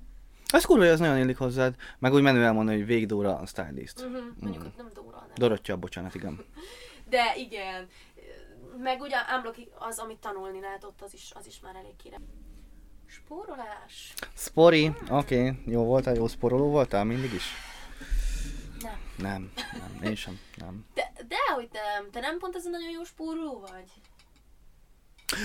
[0.54, 1.76] Ez kurva, jó, ez nagyon illik hozzád.
[2.00, 4.00] Meg úgy menő elmondani, hogy Végdóra a stylist.
[4.00, 4.68] Uh-huh, mondjuk Mm.
[4.78, 5.30] nem Dóra, nem.
[5.36, 6.46] Dorottya, bocsánat, igen.
[7.10, 7.88] De igen.
[8.78, 12.18] Meg ugye Unblock az, amit tanulni lehet ott, az is, az is már elég kire.
[13.06, 14.14] Spórolás?
[14.36, 15.62] Spori, oké, okay.
[15.66, 17.44] jó voltál, jó sporoló voltál mindig is?
[18.82, 19.00] Nem.
[19.18, 20.86] Nem, nem, én sem, nem.
[20.94, 22.12] De, de hogy nem.
[22.12, 23.92] Te nem pont ez a nagyon jó spóroló vagy?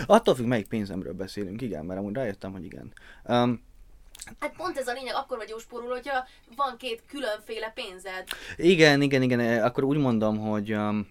[0.07, 2.93] Attól függ, melyik pénzemről beszélünk, igen, mert amúgy rájöttem, hogy igen.
[3.25, 3.65] Um,
[4.41, 8.25] Hát pont ez a lényeg, akkor vagy jó spóroló, hogyha van két különféle pénzed.
[8.57, 11.09] igen, igen, igen, akkor úgy mondom, hogy um,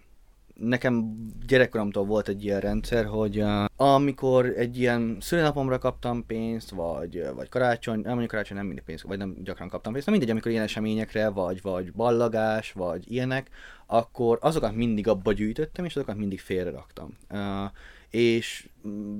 [0.56, 1.16] nekem
[1.48, 7.50] gyerekkoromtól volt egy ilyen rendszer, hogy uh, amikor egy ilyen szülinapomra kaptam pénzt, vagy, vagy
[7.50, 10.52] karácsony, nem mondjuk karácsony nem mindig pénzt, vagy nem gyakran kaptam pénzt, de mindegy, amikor
[10.52, 13.50] ilyen eseményekre, vagy, vagy ballagás, vagy ilyenek,
[13.86, 17.18] akkor azokat mindig abba gyűjtöttem, és azokat mindig félreraktam.
[17.30, 17.72] Uh,
[18.10, 18.70] és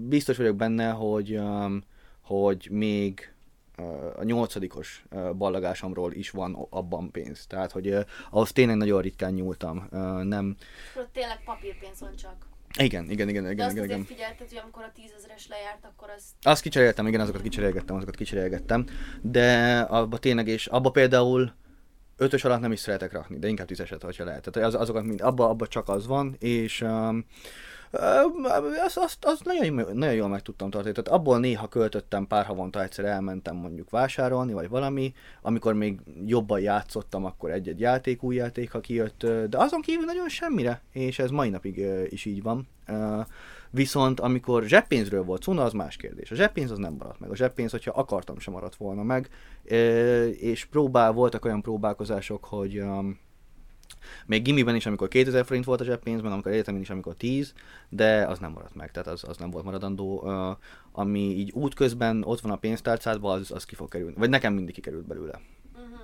[0.08, 1.84] biztos vagyok benne, hogy, um,
[2.22, 3.35] hogy még
[4.16, 5.06] a nyolcadikos
[5.38, 7.46] ballagásomról is van abban pénz.
[7.48, 7.98] Tehát, hogy
[8.30, 9.88] ahhoz tényleg nagyon ritkán nyúltam.
[10.24, 10.56] Nem...
[10.94, 12.36] Akkor tényleg papírpénz van csak.
[12.80, 14.04] Igen, igen, igen, De igen, azt igen, igen.
[14.04, 18.86] figyelted, hogy amikor a tízezeres lejárt, akkor az Azt kicseréltem, igen, azokat kicserélgettem, azokat kicserélgettem.
[19.22, 21.54] De abba tényleg, és abba például
[22.18, 24.50] ötös alatt nem is szeretek rakni, de inkább tízeset, hogyha lehet.
[24.52, 27.26] Tehát az, azokat mind, abba, abba csak az van, és um,
[28.86, 30.94] azt, azt, azt nagyon, nagyon jól meg tudtam tartani.
[30.94, 36.60] Tehát abból néha költöttem, pár havonta egyszer elmentem mondjuk vásárolni, vagy valami, amikor még jobban
[36.60, 41.30] játszottam, akkor egy-egy játék, új játék, ha kijött, de azon kívül nagyon semmire, és ez
[41.30, 42.68] mai napig is így van.
[43.70, 46.32] Viszont amikor zseppénzről volt szó, az más kérdés.
[46.32, 47.30] A zseppénz az nem maradt meg.
[47.30, 49.30] A zseppénz, hogyha akartam, sem maradt volna meg.
[50.40, 52.84] És próbál, voltak olyan próbálkozások, hogy
[54.26, 57.54] még gimiben is, amikor 2000 forint volt a zseppénzben, amikor egyetemen is, amikor 10,
[57.90, 60.22] de az nem maradt meg, tehát az, az nem volt maradandó.
[60.24, 60.58] Uh,
[60.92, 64.16] ami így útközben ott van a pénztárcádban, az, az ki fog kerülni.
[64.18, 65.40] Vagy nekem mindig kikerült belőle.
[65.74, 66.00] Uh-huh.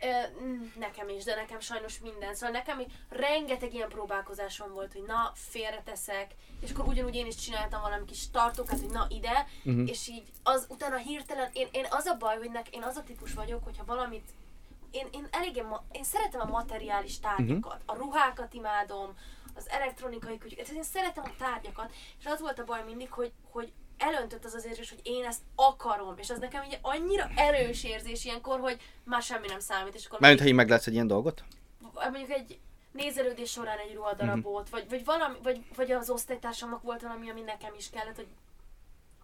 [0.00, 2.34] Ö, mm, nekem is, de nekem sajnos minden.
[2.34, 2.78] Szóval nekem
[3.08, 6.26] rengeteg ilyen próbálkozásom volt, hogy na, félreteszek,
[6.60, 9.86] és akkor ugyanúgy én is csináltam valami kis tartókat, hogy na ide, Mhm.
[9.86, 13.02] és így az utána hirtelen, én, én az a baj, hogy nek, én az a
[13.02, 14.28] típus vagyok, hogyha valamit
[14.90, 19.14] én, én eléggé, ma, én szeretem a materiális tárgyakat, a ruhákat imádom,
[19.54, 23.72] az elektronikai kütyüket, én szeretem a tárgyakat, és az volt a baj mindig, hogy, hogy
[23.98, 28.24] elöntött az az érzés, hogy én ezt akarom, és az nekem ugye annyira erős érzés
[28.24, 31.44] ilyenkor, hogy már semmi nem számít, és akkor Mert ha így meglátsz egy ilyen dolgot?
[32.10, 32.58] mondjuk egy
[32.92, 37.74] nézelődés során egy ruhadarabot, vagy, vagy, valami, vagy, vagy az osztálytársamnak volt valami, ami nekem
[37.76, 38.28] is kellett, hogy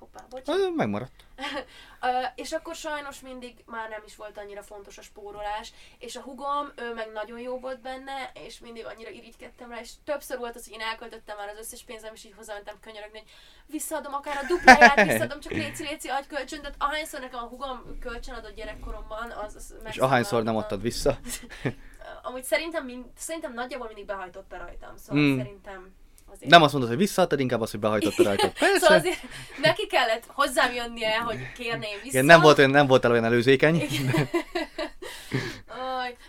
[0.03, 0.49] hoppá, bocs.
[0.49, 1.25] Ö, Megmaradt.
[2.43, 6.73] És akkor sajnos mindig már nem is volt annyira fontos a spórolás, és a hugom,
[6.77, 10.65] ő meg nagyon jó volt benne, és mindig annyira irigykedtem rá, és többször volt az,
[10.65, 13.29] hogy én elköltöttem már az összes pénzem, és így hozzamentem könyörögni, hogy
[13.67, 17.99] visszaadom akár a dupláját, visszaadom, csak léci, léci, adj kölcsön, tehát ahányszor nekem a hugom
[18.01, 21.19] kölcsön adott gyerekkoromban, az, az És ahányszor nem adtad vissza.
[22.23, 25.37] Amúgy szerintem, mind, szerintem nagyjából mindig behajtotta rajtam, szóval Mm.
[25.37, 25.95] szerintem
[26.33, 26.51] azért.
[26.51, 28.53] Nem azt mondod, hogy visszaadtad, inkább azt, hogy behajtottad rajtad.
[28.55, 28.95] Szóval Persze.
[28.95, 29.23] azért
[29.63, 32.07] neki kellett hozzám jönnie, hogy kérném vissza.
[32.07, 33.75] Igen, nem, volt olyan, nem voltál olyan előzékeny.
[33.75, 34.29] Igen.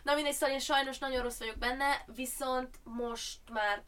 [0.03, 3.83] Na mindegy, szóval én sajnos nagyon rossz vagyok benne, viszont most már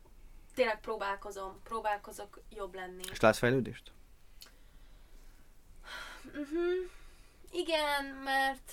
[0.56, 3.04] tényleg próbálkozom, próbálkozok jobb lenni.
[3.12, 3.92] És látsz fejlődést?
[6.26, 6.90] Uh-huh.
[7.52, 8.72] Igen, mert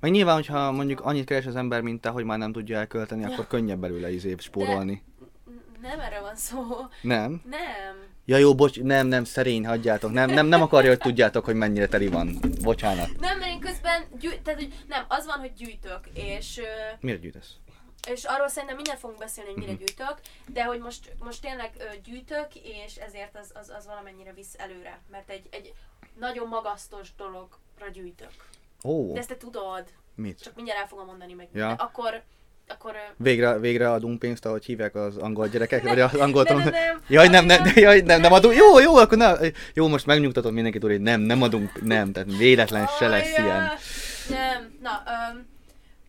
[0.00, 3.24] Meg nyilván, hogyha mondjuk annyit keres az ember, mint te, hogy már nem tudja elkölteni,
[3.24, 5.02] akkor könnyebb belőle izé spórolni.
[5.88, 6.76] Nem erre van szó.
[7.02, 7.42] Nem?
[7.50, 8.06] Nem.
[8.24, 10.12] Ja jó, bocs, nem, nem, szerény, hagyjátok.
[10.12, 12.38] Nem, nem, nem akarja, hogy tudjátok, hogy mennyire teli van.
[12.62, 13.08] Bocsánat.
[13.20, 16.60] Nem, mert én közben gyűjt, tehát, hogy nem, az van, hogy gyűjtök, és,
[17.00, 17.52] Miért gyűjtesz?
[18.08, 20.14] és arról szerintem mindjárt fogunk beszélni, hogy mire gyűjtök,
[20.46, 25.00] de hogy most, most tényleg ö, gyűjtök, és ezért az, az, az valamennyire visz előre,
[25.10, 25.74] mert egy, egy
[26.18, 28.32] nagyon magasztos dologra gyűjtök.
[28.84, 30.42] Ó, De ezt te tudod, mit?
[30.42, 31.48] csak mindjárt el fogom mondani meg.
[31.52, 31.74] Ja.
[31.74, 32.22] De akkor,
[32.68, 36.70] akkor Végre, végre adunk pénzt, ahogy hívják az angol gyerekek, vagy az angol Nem, tanul...
[36.70, 37.00] nem, nem.
[37.08, 38.54] Jaj, nem, nem, nem, jaj, nem, nem adunk.
[38.56, 39.36] Jó, jó, akkor na,
[39.74, 43.70] jó, most megnyugtatod mindenkit, hogy nem, nem adunk, nem, tehát véletlen se lesz ilyen.
[44.28, 45.02] Nem, na,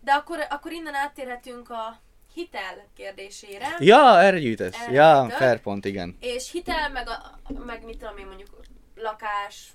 [0.04, 2.00] de akkor, akkor innen áttérhetünk a
[2.34, 3.68] hitel kérdésére.
[3.80, 4.76] Ja, erre gyűjtesz.
[4.82, 5.38] Erre Ja, gyűjtök.
[5.38, 6.18] fair pont, igen.
[6.20, 8.50] És hitel, meg, a, meg mit tudom én mondjuk
[8.96, 9.68] lakás,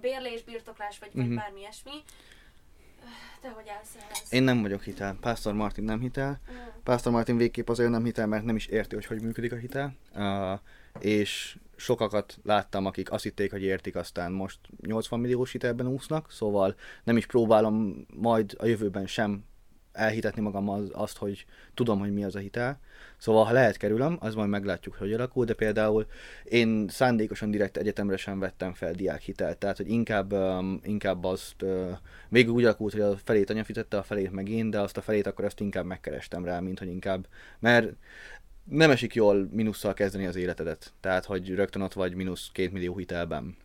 [0.00, 1.34] bérlés, birtoklás, vagy, vagy Mhm.
[1.36, 1.92] bármi ilyesmi.
[3.40, 4.32] Te hogy állsz ehhez?
[4.32, 5.16] Én nem vagyok hitel.
[5.20, 6.40] Pásztor Martin nem hitel.
[6.52, 6.56] Mm.
[6.84, 9.94] Pásztor Martin végképp azért nem hitel, mert nem is érti, hogy hogy működik a hitel.
[10.14, 10.60] Uh,
[10.98, 16.74] és sokakat láttam, akik azt hitték, hogy értik, aztán most 80 milliós hitelben úsznak, szóval
[17.04, 19.44] nem is próbálom majd a jövőben sem
[19.92, 22.80] elhitetni magam az, azt, hogy tudom, hogy mi az a hitel.
[23.16, 26.06] Szóval, ha lehet kerülöm, az majd meglátjuk, hogy alakul, de például
[26.44, 31.90] én szándékosan direkt egyetemre sem vettem fel diákhitelt, tehát, hogy inkább, um, inkább azt, uh,
[32.28, 35.02] végül úgy alakult, hogy a felét anya fizette, a felét meg én, de azt a
[35.02, 37.26] felét akkor ezt inkább megkerestem rá, mint hogy inkább,
[37.58, 37.92] mert
[38.64, 42.96] nem esik jól minusszal kezdeni az életedet, tehát, hogy rögtön ott vagy mínusz két millió
[42.96, 43.56] hitelben.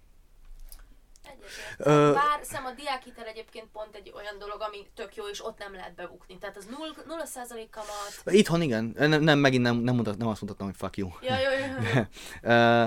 [1.77, 5.58] Ö- Bár szem a diákhitel egyébként pont egy olyan dolog, ami tök jó, és ott
[5.60, 6.38] nem lehet bebukni.
[6.38, 8.36] Tehát az 0, 0% kamat.
[8.38, 11.10] Itthon igen, nem, nem megint nem, nem, mutat, nem azt mutattam, hogy fuck you.
[11.21, 12.01] Ja, jó, jó, jó.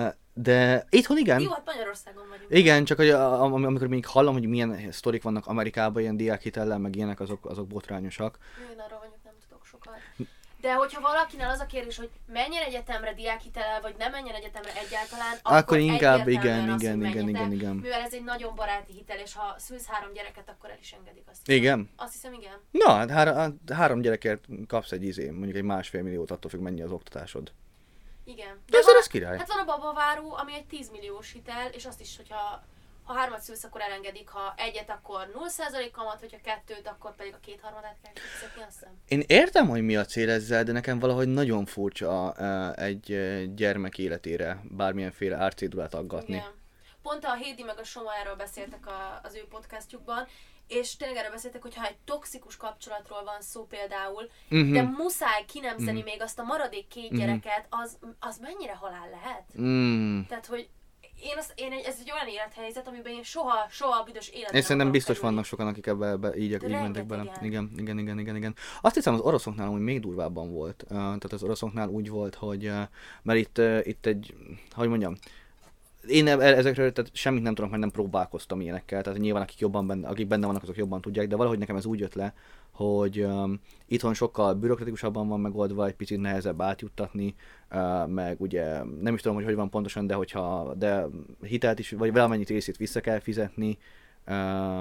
[0.40, 1.40] De itthon igen.
[1.40, 2.50] Jó, hát Magyarországon vagyunk.
[2.52, 6.96] Igen, csak hogy am- amikor még hallom, hogy milyen sztorik vannak Amerikában, ilyen diákhitellel, meg
[6.96, 8.38] ilyenek, azok, azok botrányosak.
[8.72, 9.94] Én arról mondjuk nem tudok sokat.
[10.60, 15.36] De hogyha valakinél az a kérdés, hogy menjen egyetemre diákhitelel, vagy nem menjen egyetemre egyáltalán,
[15.42, 17.74] akkor, Akkor inkább igen, az, igen, igen, menjetek, igen, igen.
[17.74, 21.22] Mivel ez egy nagyon baráti hitel, és ha szülsz három gyereket, akkor el is engedik
[21.30, 21.48] azt.
[21.48, 21.90] Igen?
[21.96, 22.60] Azt hiszem, igen.
[22.70, 26.60] Na, hát három, hát három gyerekért kapsz egy izé, mondjuk egy másfél milliót, attól függ
[26.60, 27.52] mennyi az oktatásod.
[28.24, 28.60] Igen.
[28.66, 29.38] De azért van- ez király.
[29.38, 32.62] Hát van a babaváró, ami egy 10 milliós hitel, és azt is, hogyha
[33.08, 37.38] ha hármat szülsz, akkor elengedik, ha egyet, akkor 0% kamat, hogyha kettőt, akkor pedig a
[37.40, 38.92] kétharmadát kell fizetni, azt hiszem.
[39.08, 43.42] Én értem, hogy mi a cél ezzel, de nekem valahogy nagyon furcsa uh, egy uh,
[43.54, 46.34] gyermek életére bármilyenféle árcédulát aggatni.
[46.34, 46.56] Igen.
[47.02, 50.26] Pont a Hédi meg a Soma erről beszéltek a, az ő podcastjukban,
[50.66, 54.72] és tényleg erről beszéltek, hogy ha egy toxikus kapcsolatról van szó például, Mhm.
[54.72, 59.44] de muszáj kinemzeni még azt a maradék két gyereket, az, az mennyire halál lehet?
[59.60, 60.20] Mm.
[60.22, 60.68] Tehát, hogy
[61.22, 64.62] én, azt, én egy, ez egy olyan élethelyzet, amiben én soha, soha büdös életben Én
[64.62, 65.34] szerintem biztos kerülni.
[65.34, 67.38] vannak sokan, akik ebbe, ebbe így, így mentek bele.
[67.42, 68.54] Igen, igen, igen, igen, igen.
[68.80, 70.82] Azt hiszem az oroszoknál úgy még durvábban volt.
[70.82, 72.80] Uh, tehát az oroszoknál úgy volt, hogy uh,
[73.22, 74.34] mert itt, uh, itt egy,
[74.70, 75.16] hogy mondjam,
[76.08, 79.86] én e- ezekről tehát semmit nem tudom, mert nem próbálkoztam ilyenekkel, tehát nyilván akik, jobban
[79.86, 82.34] benne, akik benne vannak, azok jobban tudják, de valahogy nekem ez úgy jött le,
[82.70, 87.34] hogy um, itthon sokkal bürokratikusabban van megoldva, egy picit nehezebb átjuttatni,
[87.70, 91.06] uh, meg ugye nem is tudom, hogy hogy van pontosan, de hogyha de
[91.42, 93.78] hitelt is, vagy valamennyit részét vissza kell fizetni,
[94.26, 94.34] uh,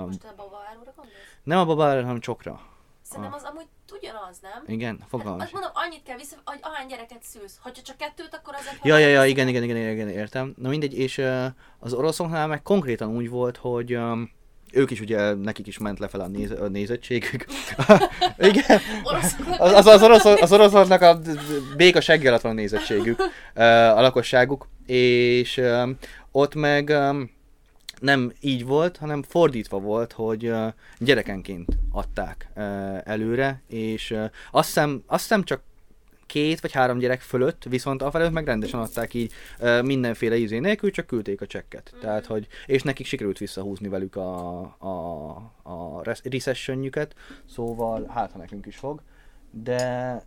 [0.06, 1.12] Most a babaváróra gondolsz?
[1.44, 2.62] nem a babára, hanem csokra.
[3.02, 3.68] Szerintem az amúgy
[4.02, 4.64] ugyanaz, nem?
[4.68, 5.40] Igen, fogalmam.
[5.40, 7.58] Hát, mondom, annyit kell vissza, hogy ahány gyereket szülsz.
[7.62, 10.54] Ha csak kettőt, akkor az egy Ja, ja, ja, igen, igen, igen, igen, értem.
[10.58, 11.46] Na mindegy, és uh,
[11.80, 14.32] az oroszoknál meg konkrétan úgy volt, hogy um,
[14.72, 17.46] ők is ugye, nekik is ment lefelé a, néz, a nézettségük.
[18.38, 18.80] Igen.
[19.04, 21.20] Az, az, az, orosz, az oroszoknak a
[21.76, 23.20] béka seggel van a nézettségük,
[23.96, 25.62] a lakosságuk, és
[26.32, 26.94] ott meg
[28.00, 30.54] nem így volt, hanem fordítva volt, hogy
[31.00, 32.50] gyerekenként adták
[33.04, 34.18] előre, és
[34.52, 35.62] azt hiszem, azt hiszem csak
[36.28, 39.34] két vagy három gyerek fölött, viszont afelőtt meg rendesen adták így
[39.84, 41.90] mindenféle izé nélkül, csak küldték a csekket.
[41.92, 42.02] Mhm.
[42.02, 45.30] Tehát, hogy, és nekik sikerült visszahúzni velük a, a,
[45.64, 49.02] a recessionjüket, szóval hát, ha nekünk is fog,
[49.52, 50.22] de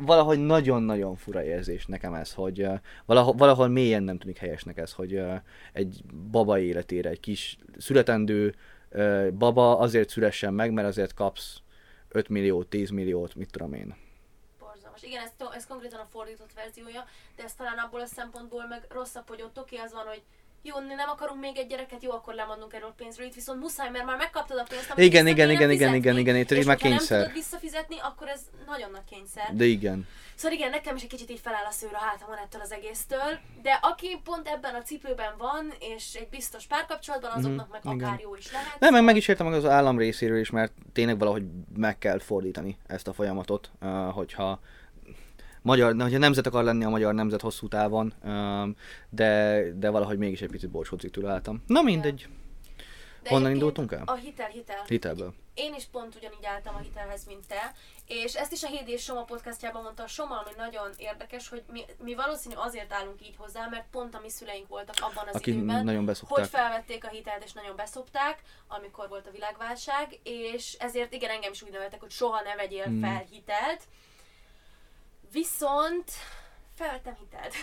[0.00, 4.92] valahogy nagyon-nagyon fura érzés nekem ez, hogy uh, valahol, valahol mélyen nem tűnik helyesnek ez,
[4.92, 5.34] hogy uh,
[5.72, 8.54] egy baba életére, egy kis születendő
[8.90, 11.60] uh, baba azért szülessen meg, mert azért kapsz
[12.08, 13.94] 5 milliót, 10 milliót, mit tudom én.
[14.58, 15.02] borzalmas.
[15.02, 17.04] Igen, ez, ez konkrétan a fordított verziója,
[17.36, 20.22] de ez talán abból a szempontból meg rosszabb, hogy ott oké, az van, hogy
[20.62, 23.90] jó, nem akarunk még egy gyereket, jó, akkor lemondunk erről a pénzről, itt viszont muszáj,
[23.90, 25.96] mert már megkaptad a pénzt, amit Igen, igen, igen, igen, fizetni.
[25.96, 27.18] igen, igen, itt már hogyha nem kényszer.
[27.18, 29.50] tudod visszafizetni, akkor ez nagyon nagy kényszer.
[29.54, 30.08] De igen.
[30.34, 33.38] Szóval igen, nekem is egy kicsit így feláll a szőr a hátamon ettől az egésztől,
[33.62, 38.08] de aki pont ebben a cipőben van, és egy biztos párkapcsolatban, azoknak meg Mhm, igen.
[38.08, 38.80] akár jó is lehet.
[38.80, 41.44] Nem, meg meg is értem meg az állam részéről is, mert tényleg valahogy
[41.76, 43.70] meg kell fordítani ezt a folyamatot,
[44.12, 44.60] hogyha
[45.62, 48.14] magyar, hogyha nemzet akar lenni a magyar nemzet hosszú távon,
[49.10, 51.62] de, de valahogy mégis egy picit tőle álltam.
[51.66, 52.28] Na mindegy,
[53.22, 54.02] De honnan indultunk el?
[54.06, 54.84] A hitel, hitel.
[54.86, 55.34] hitelből.
[55.54, 57.74] Én is pont ugyanígy álltam a hitelhez, mint te,
[58.06, 61.62] és ezt is a Hédi és Soma podcastjában mondta a Soma, ami nagyon érdekes, hogy
[61.72, 65.34] mi, mi valószínű azért állunk így hozzá, mert pont a mi szüleink voltak abban az
[65.34, 70.72] Aki időben, nagyon hogy felvették a hitelt és nagyon beszopták, amikor volt a világválság, és
[70.78, 73.00] ezért igen, engem is úgy neveltek, hogy soha ne vegyél Hmm.
[73.00, 73.82] fel hitelt.
[75.32, 76.10] Viszont
[76.76, 77.54] felvettem hitelt.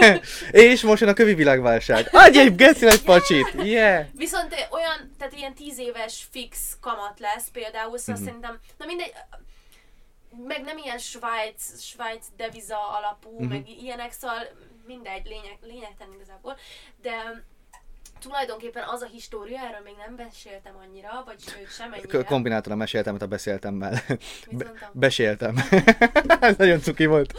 [0.50, 2.08] És most jön a kövi világválság.
[2.12, 3.52] Adj egy geci egy pacsit!
[3.62, 4.06] Yeah!
[4.12, 8.24] Viszont eh, olyan, tehát ilyen 10 éves fix kamat lesz például, szóval Mhm.
[8.24, 9.12] szerintem, na mindegy,
[10.46, 13.48] meg nem ilyen Svájc, Svájc deviza alapú, Mhm.
[13.48, 14.38] meg ilyenek, szóval
[14.86, 16.58] mindegy, lényeg, lényegtelen igazából,
[17.02, 17.44] de
[18.20, 22.18] tulajdonképpen az a história, erről még nem beszéltem annyira, vagy sőt, semennyire.
[22.18, 24.00] K- Kombináltan meséltem, amit a beszéltemmel.
[24.50, 24.90] Mondtam?
[24.92, 25.56] Beséltem.
[26.40, 27.32] Ez nagyon cuki volt.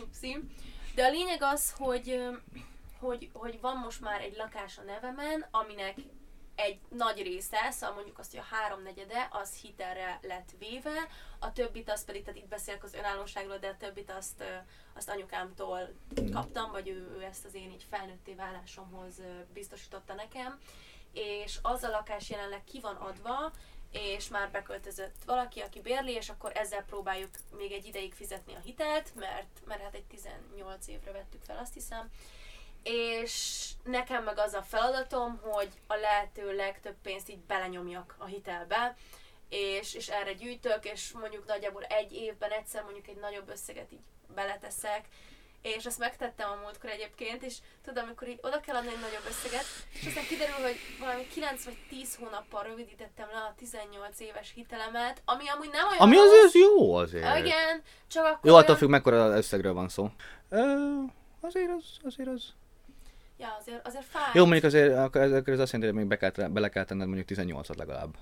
[0.00, 0.38] Upsi.
[0.94, 2.20] De a lényeg az, hogy,
[3.00, 5.94] hogy, hogy van most már egy lakás a nevemen, aminek
[6.54, 11.90] egy nagy része, szóval mondjuk azt, hogy a háromnegyede, az hitelre lett véve, a többit
[11.90, 14.44] azt pedig, tehát itt beszélek az önállóságról, de a többit azt,
[14.94, 15.92] azt anyukámtól
[16.32, 19.14] kaptam, vagy ő, ő ezt az én így felnőtté válásomhoz
[19.52, 20.58] biztosította nekem,
[21.12, 23.52] és az a lakás jelenleg ki van adva,
[23.90, 28.60] és már beköltözött valaki, aki bérli, és akkor ezzel próbáljuk még egy ideig fizetni a
[28.64, 32.10] hitelt, mert, mert hát egy 18 évre vettük fel, azt hiszem.
[32.84, 38.96] És nekem meg az a feladatom, hogy a lehető legtöbb pénzt így belenyomjak a hitelbe,
[39.48, 44.02] és, és erre gyűjtök, és mondjuk nagyjából egy évben egyszer mondjuk egy nagyobb összeget így
[44.34, 45.04] beleteszek,
[45.62, 49.26] és ezt megtettem a múltkor egyébként, és tudom, amikor így oda kell adni egy nagyobb
[49.28, 54.52] összeget, és aztán kiderül, hogy valami 9 vagy 10 hónappal rövidítettem le a 18 éves
[54.54, 57.38] hitelemet, ami amúgy nem olyan Ami azért jó azért.
[57.38, 60.08] Igen, csak akkor Jó, attól függ, mekkora összegről van szó.
[60.48, 60.62] Ö,
[61.40, 62.54] azért az, azért az.
[63.38, 64.30] Ja, azért, azért fáj.
[64.34, 67.28] Jó, mondjuk azért, akkor ez, azt jelenti, hogy még be kell, bele kell tenned mondjuk
[67.30, 68.14] 18-at legalább.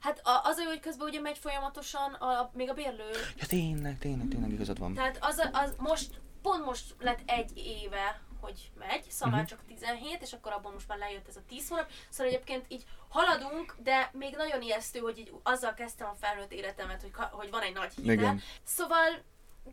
[0.00, 3.10] Hát az a jó, hogy közben ugye megy folyamatosan a, a, még a bérlő.
[3.38, 4.94] Ja tényleg, tényleg, tényleg igazad van.
[4.94, 9.58] Tehát az, a- az most, pont most lett egy éve, hogy megy, szóval már csak
[9.68, 11.90] 17, és akkor abból most már lejött ez a 10 hónap.
[12.08, 17.00] Szóval egyébként így haladunk, de még nagyon ijesztő, hogy így azzal kezdtem a felnőtt életemet,
[17.00, 18.12] hogy, hogy van egy nagy hitel.
[18.12, 18.40] Igen.
[18.64, 19.22] Szóval,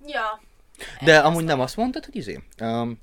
[0.06, 0.41] ja.
[1.01, 2.43] De amúgy nem azt mondtad, hogy izé?
[2.62, 2.99] Um,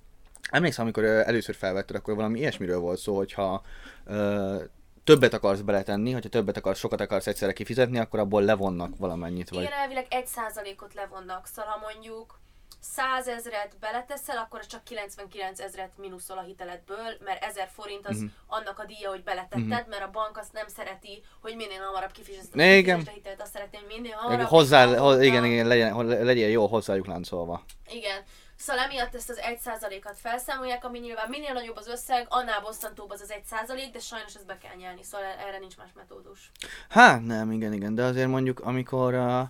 [0.51, 3.63] emlékszem, amikor ö, először felvetted, akkor valami ilyesmiről volt szó, hogyha
[4.07, 4.63] uh,
[5.05, 9.51] többet akarsz beletenni, hogyha többet akarsz, sokat akarsz egyszerre kifizetni, akkor abból levonnak valamennyit.
[9.51, 9.61] Vagy...
[9.63, 12.39] Igen, elvileg 1%-ot levonnak, szóval mondjuk
[12.81, 18.27] 100 ezret beleteszel, akkor csak 99 ezret mínuszol a hiteledből, mert 1000 forint az Mhm.
[18.47, 19.89] annak a díja, hogy beletetted, Mhm.
[19.89, 22.11] mert a bank azt nem szereti, hogy minél hamarabb
[22.53, 23.03] igen.
[23.07, 24.47] a hitelt, azt szeretné, hogy minél hamarabb.
[24.47, 27.65] Hozzá, és ho, azonnal- igen, igen, legyen, legyen jó hozzájuk láncolva.
[27.93, 28.23] Igen.
[28.61, 33.21] Szóval emiatt ezt az 1%-at felszámolják, ami nyilván minél nagyobb az összeg, annál bosszantóbb az
[33.21, 36.51] az 1%, de sajnos ezt be kell nyelni, szóval erre nincs más metódus.
[36.89, 39.41] Hát nem, igen, igen, de azért mondjuk, amikor, uh,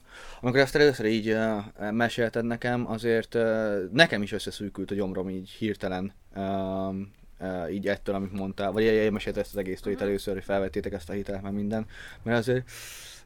[0.40, 5.50] amikor ezt először így uh, mesélted nekem, azért uh, nekem is összeszűkült a gyomrom így
[5.50, 10.02] hirtelen, uh, így ettől, amit mondtál, vagy én mesélted ezt az egész Mhm.
[10.02, 11.86] először, hogy felvettétek ezt a hitelt, meg minden,
[12.22, 12.70] mert azért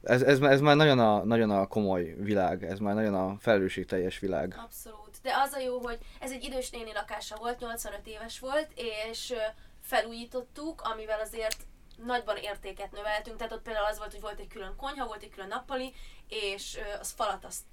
[0.02, 4.18] ez, ez, ez már nagyon a, nagyon a komoly világ, ez már nagyon a felelősségteljes
[4.18, 4.54] világ.
[4.64, 5.03] Abszolút.
[5.24, 9.34] De az a jó, hogy ez egy idős néni lakása volt, 85 éves volt, és
[9.82, 11.56] felújítottuk, amivel azért
[11.96, 15.30] nagyban értéket növeltünk, tehát ott például az volt, hogy volt egy külön konyha, volt egy
[15.30, 15.94] külön nappali,
[16.28, 17.64] és az falat azt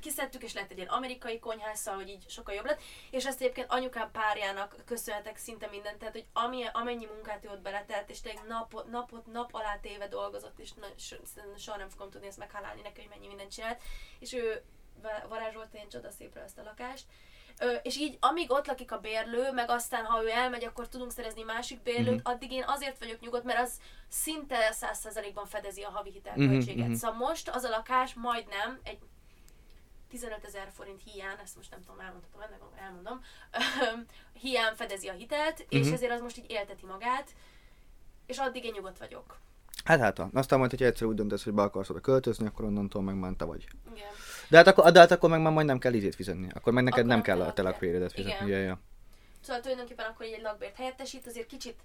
[0.00, 3.70] kiszedtük, és lett egy ilyen amerikai konyhásszal, hogy így sokkal jobb lett, és ezt egyébként
[3.70, 8.44] anyukám párjának köszönhetek szinte mindent, tehát hogy ami, amennyi munkát ő ott beletelt, és tényleg
[8.46, 11.16] napot, napot, nap alá téve dolgozott, és na, so,
[11.58, 13.82] soha nem fogom tudni ezt meghálálni neki, hogy mennyi mindent csinált,
[14.18, 14.64] és ő
[15.28, 17.04] varázsolta ilyen csodaszépre ezt a lakást,
[17.60, 21.12] Ö, és így amíg ott lakik a bérlő, meg aztán ha ő elmegy, akkor tudunk
[21.12, 22.12] szerezni másik bérlőt, Mhm.
[22.14, 22.34] mm-hmm.
[22.34, 26.74] addig én azért vagyok nyugodt, mert az szinte 100%-ban fedezi a havi Mhm, hitelköltséget.
[26.76, 26.84] mhm.
[26.84, 26.94] Mm-hmm.
[26.94, 28.98] Szóval most az a lakás majdnem egy
[30.08, 33.20] 15 ezer forint hiány, ezt most nem tudom, elmondhatom, ennek elmondom,
[34.32, 35.66] hiány fedezi a hitelt, mm-hmm.
[35.80, 35.94] és Mhm.
[35.94, 37.30] ezért az most így élteti magát,
[38.26, 39.38] és addig én nyugodt vagyok.
[39.84, 43.02] Hát hát, aztán majd, hogyha egyszer úgy döntesz, hogy be akarsz oda költözni, akkor onnantól
[43.02, 43.66] meg már te vagy.
[43.94, 44.08] Igen.
[44.48, 46.48] De hát akkor, de hát akkor meg már majd nem kell izét fizetni.
[46.54, 47.64] Akkor meg neked Akkor nem kell a te lakbér.
[47.64, 48.46] lakbéredet fizetni.
[48.46, 48.58] Igen.
[48.58, 48.78] Ja, ja.
[49.40, 51.76] Szóval tulajdonképpen akkor egy lakbért helyettesít, azért kicsit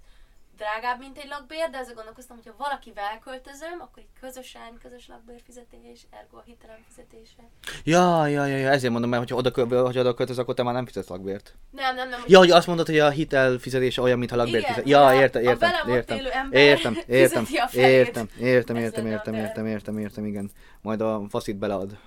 [0.60, 5.08] drágább, mint egy lakbér, de ezzel gondolkoztam, hogy ha valakivel költözöm, akkor így közösen, közös
[5.08, 7.42] lakbérfizetés, ergo a hitelem fizetése.
[7.84, 10.74] Ja, ja, ja, ja, ezért mondom, mert hogyha oda, hogyha oda költöz, akkor te már
[10.74, 11.54] nem fizetsz lakbért.
[11.70, 12.20] Nem, nem, nem.
[12.26, 14.88] Ja, hogy azt mondod, hogy a hitel fizetése olyan, mintha lakbért fizet.
[14.88, 16.18] Ja, értem, értem, értem.
[16.50, 20.50] Értem, értem, értem, értem, értem, értem, értem, értem, értem, igen.
[20.80, 21.98] Majd a faszit belead.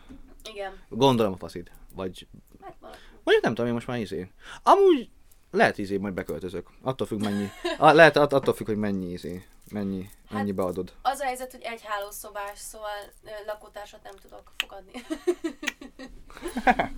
[0.49, 0.79] Igen.
[0.89, 1.71] Gondolom a faszit.
[1.95, 2.27] Vagy,
[2.61, 2.75] Hát
[3.23, 4.31] mondjuk nem tudom, én most már izé.
[4.63, 5.09] Amúgy
[5.51, 6.69] lehet izé, majd beköltözök.
[6.81, 7.47] Attól függ mennyi.
[7.77, 9.45] A, lehet, att- attól függ, hogy mennyi izé.
[9.71, 10.93] Mennyi, mennyi Hát- beadod.
[11.01, 12.89] Az a helyzet, hogy egy hálószobás, szóval
[13.45, 14.91] lakótársat nem tudok fogadni.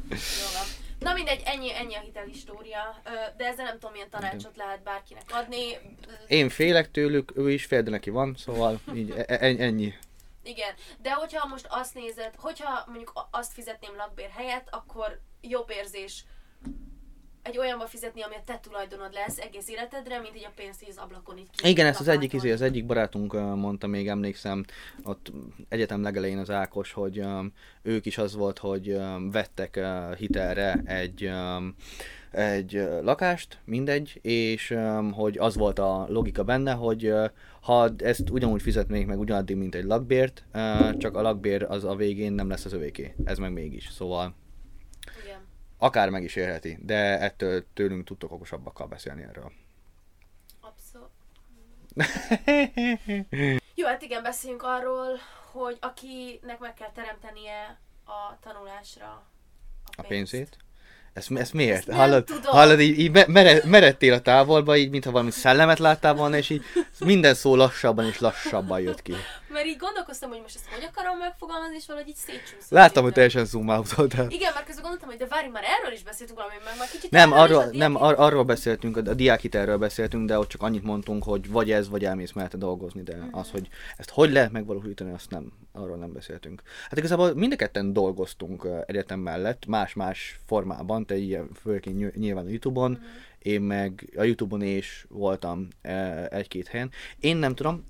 [0.09, 0.65] Jó van.
[0.99, 3.01] Na mindegy, ennyi, ennyi a hitelhistória,
[3.37, 5.61] de ezzel nem tudom, milyen tanácsot lehet bárkinek adni.
[6.27, 9.93] Én félek tőlük, ő is fél, de neki van, szóval így e- e- ennyi.
[10.45, 16.25] Igen, de hogyha most azt nézed, hogyha mondjuk azt fizetném lakbér helyett, akkor jobb érzés
[17.41, 20.89] egy olyanba fizetni, ami a te tulajdonod lesz egész életedre, mint így a pénzt így
[20.89, 24.65] az ablakon így ki- Igen, ezt az egyik, izé, az egyik barátunk mondta, még emlékszem,
[25.03, 25.31] ott
[25.69, 30.81] egyetem legelején az Ákos, hogy um, ők is az volt, hogy um, vettek uh, hitelre
[30.85, 31.75] egy, um,
[32.35, 34.77] egy lakást, mindegy, és
[35.11, 37.13] hogy az volt a logika benne, hogy
[37.61, 40.43] ha ezt ugyanúgy fizetnék meg ugyanaddig, mint egy lakbért,
[40.97, 43.15] csak a lakbér az a végén nem lesz az övéké.
[43.25, 43.89] Ez meg mégis.
[43.91, 44.35] Szóval
[45.23, 45.39] Igen.
[45.77, 49.51] akár meg is érheti, de ettől tőlünk tudtok okosabbakkal beszélni erről.
[50.61, 51.09] Abszolút.
[53.75, 55.17] Jó, hát igen, beszéljünk arról,
[55.51, 59.23] hogy akinek meg kell teremtenie a tanulásra
[59.97, 60.64] A pénzét?
[61.15, 61.89] Ezt, ezt miért?
[61.89, 62.41] Ezt hallod, tudom.
[62.43, 66.49] hallod, így, így me- mere, meredtél a távolba, így mintha valami szellemet láttál volna, és
[66.49, 66.61] így
[66.99, 69.13] minden szó lassabban és lassabban jött ki.
[69.55, 72.69] Mert így gondolkoztam, hogy most ezt hogy akarom megfogalmazni, és valahogy így szétcsúszott.
[72.69, 76.03] Láttam, hogy teljesen zoom out Igen, mert közben gondoltam, hogy de várj, már erről is
[76.03, 79.77] beszéltünk valami, meg már kicsit Nem, arról, a nem diák- ar- arról beszéltünk, a diákhitelről
[79.77, 83.37] beszéltünk, de ott csak annyit mondtunk, hogy vagy ez, vagy elmész mellette dolgozni, de Mhm.
[83.37, 86.61] az, hogy ezt hogy lehet megvalósítani, azt nem, arról nem beszéltünk.
[86.89, 92.45] Hát igazából mind a ketten dolgoztunk egyetem mellett, más-más formában, te ilyen, főként ny- nyilván
[92.45, 93.01] a Youtube-on, Mhm.
[93.39, 95.67] én meg a Youtube-on is voltam
[96.29, 96.91] egy-két helyen.
[97.19, 97.85] Én nem tudom,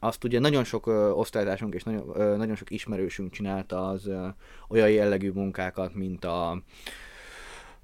[0.00, 4.26] azt ugye nagyon sok ö, osztálytársunk és nagyon, ö, nagyon sok ismerősünk csinálta az ö,
[4.68, 6.62] olyan jellegű munkákat, mint a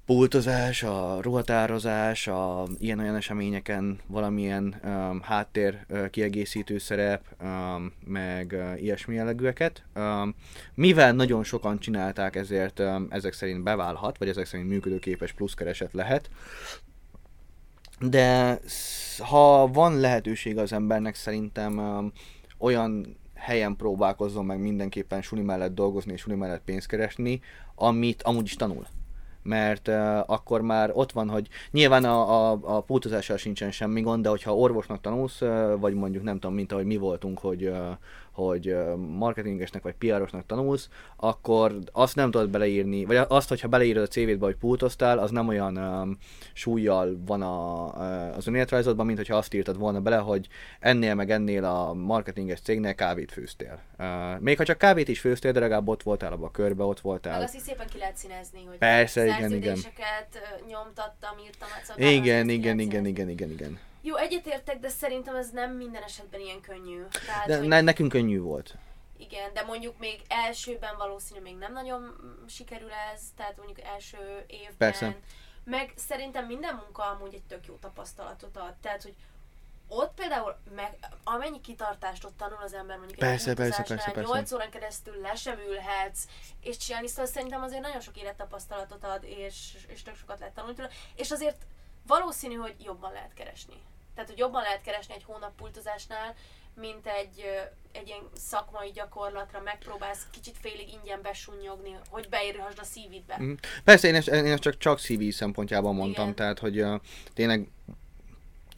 [0.07, 8.81] pultozás, a ruhatározás, a ilyen-olyan eseményeken valamilyen um, háttér uh, kiegészítő szerep, um, meg uh,
[8.81, 9.83] ilyesmi jellegűeket.
[9.95, 10.35] Um,
[10.73, 16.29] mivel nagyon sokan csinálták, ezért um, ezek szerint beválhat, vagy ezek szerint működőképes pluszkereset lehet.
[17.99, 18.59] De
[19.19, 22.11] ha van lehetőség az embernek, szerintem um,
[22.57, 27.41] olyan helyen próbálkozzon meg mindenképpen suli mellett dolgozni és suli mellett pénzt keresni,
[27.75, 28.87] amit amúgy is tanul.
[29.43, 34.23] Mert uh, akkor már ott van, hogy nyilván a, a, a pultozással sincsen semmi gond,
[34.23, 37.87] de hogyha orvosnak tanulsz, uh, vagy mondjuk nem tudom, mint ahogy mi voltunk, hogy, uh,
[38.37, 38.75] hogy
[39.17, 44.45] marketingesnek vagy PR-osnak tanulsz, akkor azt nem tudod beleírni, vagy azt, hogyha beleírod a CV-dbe,
[44.45, 46.17] hogy pultoztál, az nem olyan um,
[46.53, 47.87] súlyjal van a,
[48.35, 50.47] az önéletrajzodban, mint hogyha azt írtad volna bele, hogy
[50.79, 53.79] ennél meg ennél a marketinges cégnél kávét főztél.
[53.99, 56.99] Uh, még ha csak kávét is főztél, de legalább ott voltál abban a körbe, ott
[56.99, 57.33] voltál.
[57.33, 59.77] Meg azt is szépen ki lehet színezni, hogy Persze, igen, igen.
[60.67, 63.09] nyomtattam, írtam, szóval Igen, igen, igen, színezni.
[63.09, 63.79] igen, igen, igen.
[64.27, 67.03] Egyetértek, de szerintem ez nem minden esetben ilyen könnyű.
[67.25, 68.75] Tehát, De hogy ne, nekünk könnyű volt.
[69.17, 72.15] Igen, de mondjuk még elsőben valószínű még nem nagyon
[72.49, 74.77] sikerül ez, tehát mondjuk első évben.
[74.77, 75.17] Persze.
[75.63, 78.73] Meg szerintem minden munka amúgy egy tök jó tapasztalatot ad.
[78.81, 79.15] Tehát, hogy
[79.87, 84.33] ott például meg, amennyi kitartást ott tanul az ember mondjuk Persze, egy persze, persze, persze.
[84.33, 86.27] 8 órán keresztül le sem ülhetsz,
[86.61, 90.75] és csinálni, szóval szerintem azért nagyon sok élettapasztalatot ad, és, és tök sokat lehet tanulni
[90.75, 91.65] tőle, és azért
[92.07, 93.81] valószínű, hogy jobban lehet keresni.
[94.17, 96.35] Tehát, hogy jobban lehet keresni egy hónap pultozásnál,
[96.73, 97.45] mint egy,
[97.91, 103.35] egy ilyen szakmai gyakorlatra megpróbálsz kicsit félig ingyen besunnyogni, hogy beírhasd a szívidbe.
[103.37, 103.51] Mhm.
[103.83, 106.35] Persze, én ezt, én ezt csak, csak CV szempontjában mondtam, Igen.
[106.35, 107.01] tehát, hogy uh,
[107.33, 107.69] tényleg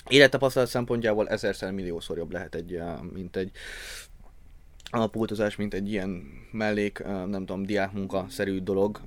[0.07, 2.79] élettapasztalat szempontjából ezerszer milliószor jobb lehet egy,
[3.13, 3.51] mint egy
[4.91, 9.01] alapultozás, mint egy ilyen mellék, nem tudom, diákmunka-szerű dolog,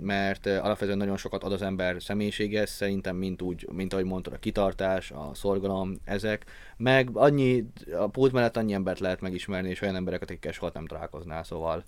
[0.00, 4.38] mert alapvetően nagyon sokat ad az ember személyisége, szerintem, mint úgy, mint ahogy mondtad, a
[4.38, 6.44] kitartás, a szorgalom, ezek,
[6.76, 7.64] meg annyi,
[7.98, 11.84] a pult mellett annyi embert lehet megismerni, és olyan embereket, akikkel soha nem találkoznál, szóval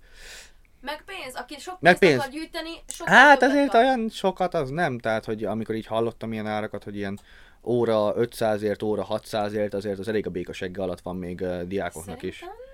[0.81, 2.21] Meg pénz, aki sok Meg pénzt pénz.
[2.27, 3.81] akar gyűjteni, sokkal Hát azért kap.
[3.81, 7.19] olyan sokat az nem, tehát hogy amikor így hallottam ilyen árakat, hogy ilyen
[7.65, 12.35] óra 500ért, óra 600ért, azért az elég a békasegge alatt van még uh, diákoknak is.
[12.37, 12.67] Szerintem, ki-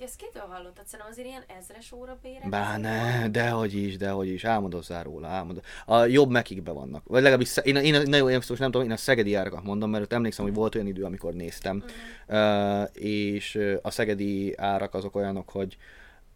[0.00, 0.86] ezt kitől hallottad?
[0.86, 2.48] Szerintem azért ilyen ezres óra bérek.
[2.48, 5.62] Bá, ne, dehogy is, dehogy is, álmodozzál róla, álmodod.
[5.86, 7.02] A jobb mekikbe vannak.
[7.06, 9.90] Vagy legalábbis, én, én, én, nagyon, én most nem tudom, én a szegedi árakat mondom,
[9.90, 11.84] mert ott emlékszem, hogy volt olyan idő, amikor néztem,
[12.28, 15.76] uh, és a szegedi árak azok olyanok, hogy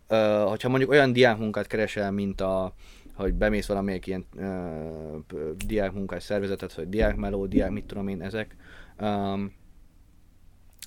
[0.09, 2.75] uh, hogyha mondjuk olyan diákmunkát keresel, mint a
[3.15, 4.45] hogy bemész valamelyik ilyen uh,
[5.67, 8.57] diákmunkás szervezetet, hogy diákmeló, diák mit tudom én, ezek.
[9.01, 9.59] Um,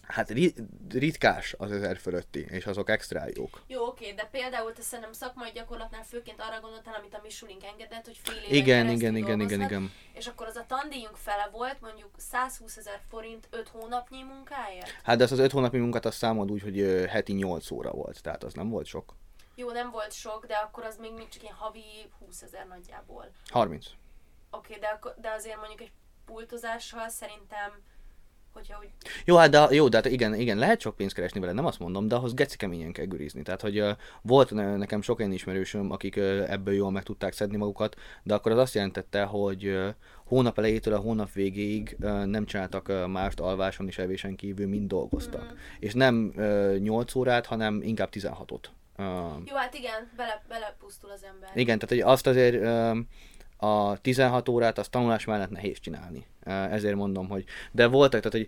[0.07, 0.55] hát ri-
[0.89, 3.61] ritkás az ezer fölötti, és azok extra jók.
[3.67, 8.05] Jó, oké, de például te szerintem szakmai gyakorlatnál főként arra gondoltál, amit a Misulink engedett,
[8.05, 9.91] hogy fél éven Igen, igen, igen, igen, igen.
[10.13, 14.89] És akkor az a tandíjunk fele volt, mondjuk 120 ezer forint 5 hónapnyi munkáért?
[15.03, 18.21] Hát de azt az öt hónapi munkát azt számold úgy, hogy heti 8 óra volt,
[18.21, 19.15] tehát az nem volt sok.
[19.55, 21.83] Jó, nem volt sok, de akkor az még, még csak ilyen havi
[22.19, 23.31] 20 ezer nagyjából.
[23.49, 23.85] 30.
[24.51, 25.91] Oké, de, de azért mondjuk egy
[26.25, 27.81] pultozással szerintem,
[28.53, 28.89] hogyha úgy...
[29.25, 31.79] Jó, hát de, jó, de hát igen, igen, lehet sok pénzt keresni vele, nem azt
[31.79, 33.41] mondom, de ahhoz geci keményen kell gürizni.
[33.41, 33.89] Tehát, hogy uh,
[34.21, 38.33] volt ne- nekem sok olyan ismerősöm, akik uh, ebből jól meg tudták szedni magukat, de
[38.33, 39.87] akkor az azt jelentette, hogy uh,
[40.25, 44.87] hónap elejétől a hónap végéig uh, nem csináltak uh, mást alváson és evésen kívül, mind
[44.87, 45.43] dolgoztak.
[45.43, 45.53] Mhm.
[45.79, 48.63] És nem uh, 8 órát, hanem inkább 16-ot.
[48.97, 49.05] Uh,
[49.45, 51.49] Jó, hát igen, bele, belepusztul az ember.
[51.53, 52.61] Igen, tehát hogy azt azért
[53.63, 56.25] a 16 órát azt tanulás mellett nehéz csinálni.
[56.45, 58.47] Ezért mondom, hogy de voltak, tehát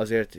[0.00, 0.38] azért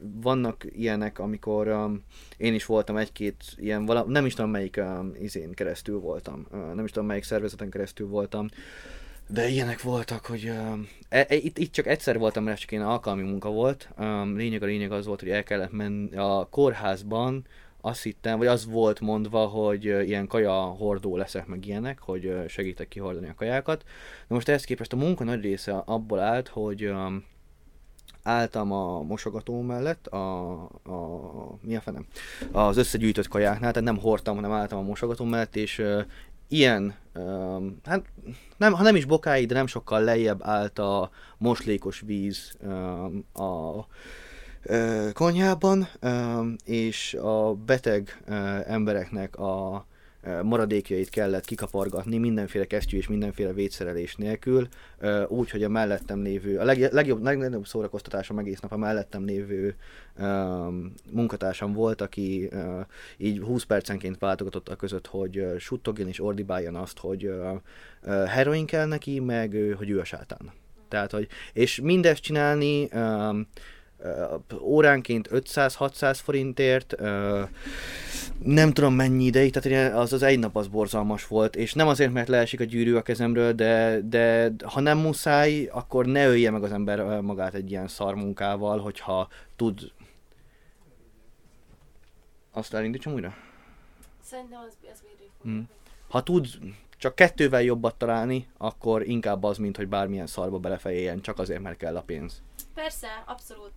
[0.00, 1.90] vannak ilyenek, amikor
[2.36, 4.80] én is voltam egy-két ilyen, nem is tudom melyik
[5.20, 8.48] izén keresztül voltam, nem is tudom melyik szervezeten keresztül voltam,
[9.28, 10.78] de ilyenek voltak, hogy uh,
[11.08, 13.88] e, e, itt, itt csak egyszer voltam, mert csak ilyen alkalmi munka volt.
[13.98, 17.46] Um, lényeg a lényeg az volt, hogy el kellett menni a kórházban,
[17.84, 22.88] azt hittem, vagy az volt mondva, hogy ilyen kaja hordó leszek meg ilyenek, hogy segítek
[22.88, 23.84] kihordani a kajákat.
[24.28, 26.92] Na most ehhez képest a munka nagy része abból állt, hogy
[28.22, 32.06] álltam a mosogató mellett, a, a mi a fenem?
[32.52, 35.82] Az összegyűjtött kajáknál, tehát nem hordtam, hanem álltam a mosogató mellett, és
[36.48, 36.94] ilyen,
[37.84, 38.04] hát
[38.56, 43.86] nem, ha nem is bokáig, de nem sokkal lejjebb állt a moslékos víz um, a
[45.12, 45.88] konyhában,
[46.64, 48.22] és a beteg
[48.66, 49.86] embereknek a
[50.42, 54.68] maradékjait kellett kikapargatni mindenféle kesztyű és mindenféle védszerelés nélkül,
[55.28, 59.76] úgy, hogy a mellettem lévő, a leg, legjobb, legnagyobb szórakoztatásom egész nap a mellettem lévő
[61.10, 62.48] munkatársam volt, aki
[63.16, 67.32] így 20 percenként váltogatott a között, hogy uh, suttogjon és ordibáljon azt, hogy
[68.26, 70.52] heroin kell neki, meg hogy ő a sátán.
[70.88, 73.46] Tehát, hogy, és mindezt csinálni um,
[74.60, 76.94] óránként 500-600 forintért,
[78.42, 82.12] nem tudom mennyi ideig, tehát az az egy nap az borzalmas volt, és nem azért,
[82.12, 86.62] mert leesik a gyűrű a kezemről, de, de ha nem muszáj, akkor ne ölje meg
[86.62, 89.92] az ember magát egy ilyen szarmunkával, hogyha tud...
[92.52, 93.34] Azt elindítsam újra?
[94.22, 95.60] Szerintem az, az védő Mm.
[96.08, 96.46] Ha tud
[97.02, 101.76] csak kettővel jobbat találni, akkor inkább az, mint hogy bármilyen szarba belefejéljen, csak azért, mert
[101.76, 102.42] kell a pénz.
[102.74, 103.72] Persze, abszolút.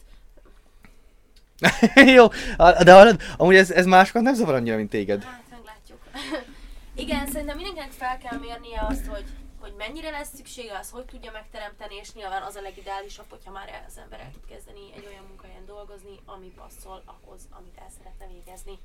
[2.15, 2.27] Jó,
[2.57, 5.23] de hallod, amúgy ez, ez másokat nem zavar annyira, mint téged.
[5.23, 5.99] Hát, meglátjuk.
[7.03, 9.25] Igen, szerintem mindenkinek fel kell mérnie azt, hogy,
[9.59, 13.83] hogy mennyire lesz szüksége, az hogy tudja megteremteni, és nyilván az a legideálisabb, hogyha már
[13.87, 18.27] az ember el tud kezdeni egy olyan munkahelyen dolgozni, ami passzol ahhoz, amit el szeretne
[18.27, 18.79] végezni.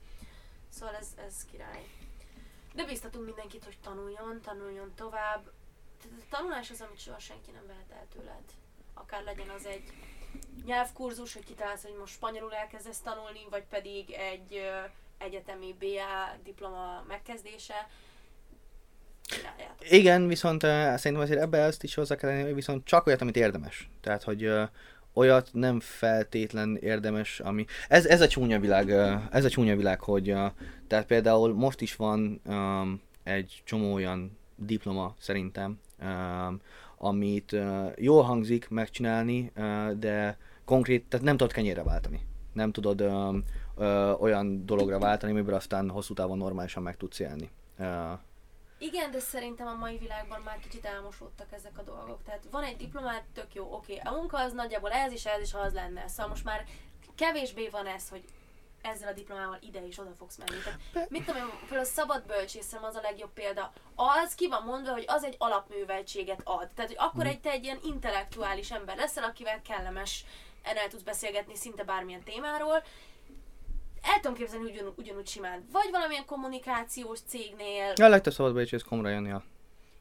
[0.68, 1.84] Szóval ez, ez király.
[2.74, 5.42] De biztatunk mindenkit, hogy tanuljon, tanuljon tovább.
[6.02, 8.44] A tanulás az, amit soha senki nem vehet el tőled.
[8.94, 9.92] Akár legyen az egy
[10.66, 14.62] nyelvkurzus, hogy kitalálsz, hogy most spanyolul elkezdesz tanulni, vagy pedig egy
[15.18, 17.88] egyetemi BA diploma megkezdése.
[19.22, 19.90] Csináljátok.
[19.90, 23.36] Igen, viszont uh, szerintem azért ebbe ezt is hozzá kell hogy viszont csak olyat, amit
[23.36, 23.90] érdemes.
[24.00, 24.52] Tehát, hogy
[25.12, 27.64] olyat nem feltétlen érdemes, ami...
[27.88, 28.90] Ez, ez a csúnya világ,
[29.30, 30.50] ez a csúnya világ, hogy uh,
[30.86, 36.60] tehát például most is van um, egy csomó olyan diploma szerintem, um,
[37.02, 42.26] amit uh, jól hangzik megcsinálni, uh, de konkrét, tehát nem tudod kenyérre váltani.
[42.52, 43.34] Nem tudod uh,
[43.76, 47.50] uh, olyan dologra váltani, amiből aztán hosszú távon normálisan meg tudsz élni.
[47.78, 47.86] Uh,
[48.78, 52.22] Igen, de szerintem a mai világban már kicsit elmosódtak ezek a dolgok.
[52.24, 54.00] Tehát van egy diplomát, tök jó, oké.
[54.04, 56.08] A munka az nagyjából ez is, ez is, az lenne.
[56.08, 56.64] Szóval most már
[57.14, 58.24] kevésbé van ez, hogy
[58.82, 60.60] ezzel a diplomával ide és oda fogsz menni.
[60.92, 63.72] Tehát, mit tudom én, például a szabad bölcsészem az a legjobb példa.
[63.94, 66.68] Az ki van mondva, hogy az egy alapműveltséget ad.
[66.74, 70.24] Tehát, hogy akkor egy te egy ilyen intellektuális ember leszel, akivel kellemes
[70.62, 72.82] el tudsz beszélgetni szinte bármilyen témáról.
[74.02, 75.68] El tudom képzelni ugyan, ugyanúgy simán.
[75.72, 79.32] Vagy valamilyen kommunikációs cégnél, ja, legtöbb szabad becsés komra jönni,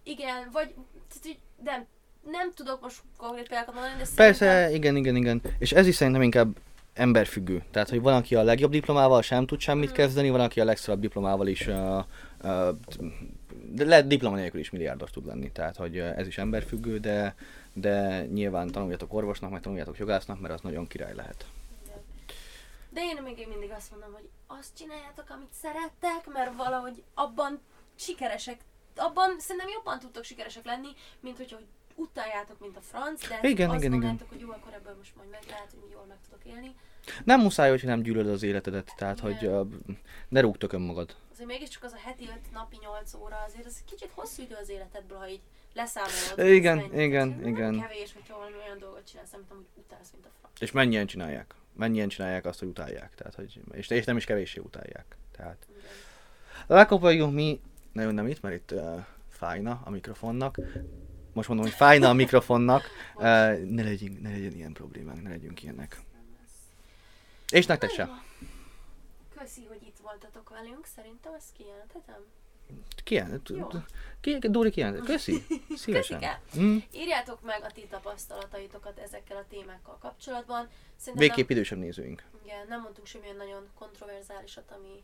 [0.03, 0.73] igen, vagy
[1.23, 1.85] hogy nem,
[2.31, 4.75] nem tudok most konkrét példákat mondani, de Persze, szerintem...
[4.75, 5.41] igen, igen, igen.
[5.59, 6.57] És ez is szerintem inkább
[6.99, 7.63] emberfüggő.
[7.71, 10.99] Tehát, hogy van, aki a legjobb diplomával sem tud semmit kezdeni, van, aki a legszorabb
[10.99, 12.03] diplomával is uh,
[12.43, 12.69] uh,
[13.71, 15.51] de lehet diploma nélkül is milliárdos tud lenni.
[15.51, 17.35] Tehát, hogy ez is emberfüggő, de,
[17.73, 21.45] de nyilván tanuljatok orvosnak, meg tanuljatok jogásznak, mert az nagyon király lehet.
[22.89, 27.59] De én még mindig azt mondom, hogy azt csináljátok, amit szerettek, mert valahogy abban
[27.95, 28.59] sikeresek,
[28.95, 30.89] abban szerintem jobban tudtok sikeresek lenni,
[31.19, 31.67] mint hogyha hogy
[31.99, 34.19] utáljátok, mint a franc, de Igen, azt igen, igen.
[34.29, 36.75] hogy jó, akkor ebből most majd meg lehet, hogy jól meg tudok élni.
[37.23, 39.31] Nem muszáj, hogyha nem gyűlölöd az életedet, tehát, Igen.
[39.31, 39.95] hogy uh,
[40.29, 41.15] ne rúgtok önmagad.
[41.31, 44.55] Azért mégiscsak az a heti 5 napi 8 óra, azért az egy kicsit hosszú idő
[44.61, 45.41] az életedből, ha így
[45.73, 46.55] leszámolod.
[46.55, 47.03] Igen, ez mennyi.
[47.03, 47.73] igen, igen.
[47.73, 50.61] Nem kevés, hogyha valami olyan dolgot csinálsz, amit amúgy utálsz, mint a franc.
[50.61, 51.53] És mennyien csinálják.
[51.73, 53.15] Mennyien csinálják azt, hogy utálják.
[53.15, 55.17] Tehát, hogy, és, és nem is kevéssé utálják.
[55.31, 55.91] Tehát Igen.
[56.67, 60.59] Lekopoljuk mi, nagyon nem itt, mert itt uh, fájna a mikrofonnak.
[61.33, 62.89] Most mondom, hogy fájna a mikrofonnak.
[63.17, 66.01] Ne, legyünk, ne legyen ilyen problémánk, ne legyünk ilyenek.
[66.13, 66.23] Nem.
[67.51, 68.09] És nektek se.
[69.37, 72.25] Köszi, hogy itt voltatok velünk, szerintem ezt kijelenthetem.
[73.03, 73.51] Kijelent?
[74.21, 75.05] Ki, Dóri kijelent?
[75.11, 75.43] Köszi.
[75.75, 76.23] Szívesen.
[76.59, 76.77] Mm.
[76.93, 80.67] Írjátok meg a ti tapasztalataitokat ezekkel a témákkal kapcsolatban.
[80.95, 82.23] Szerintem Végképp idősebb nézőink.
[82.31, 85.03] nem, igen, nem mondtunk semmilyen nagyon kontroverzálisat, ami,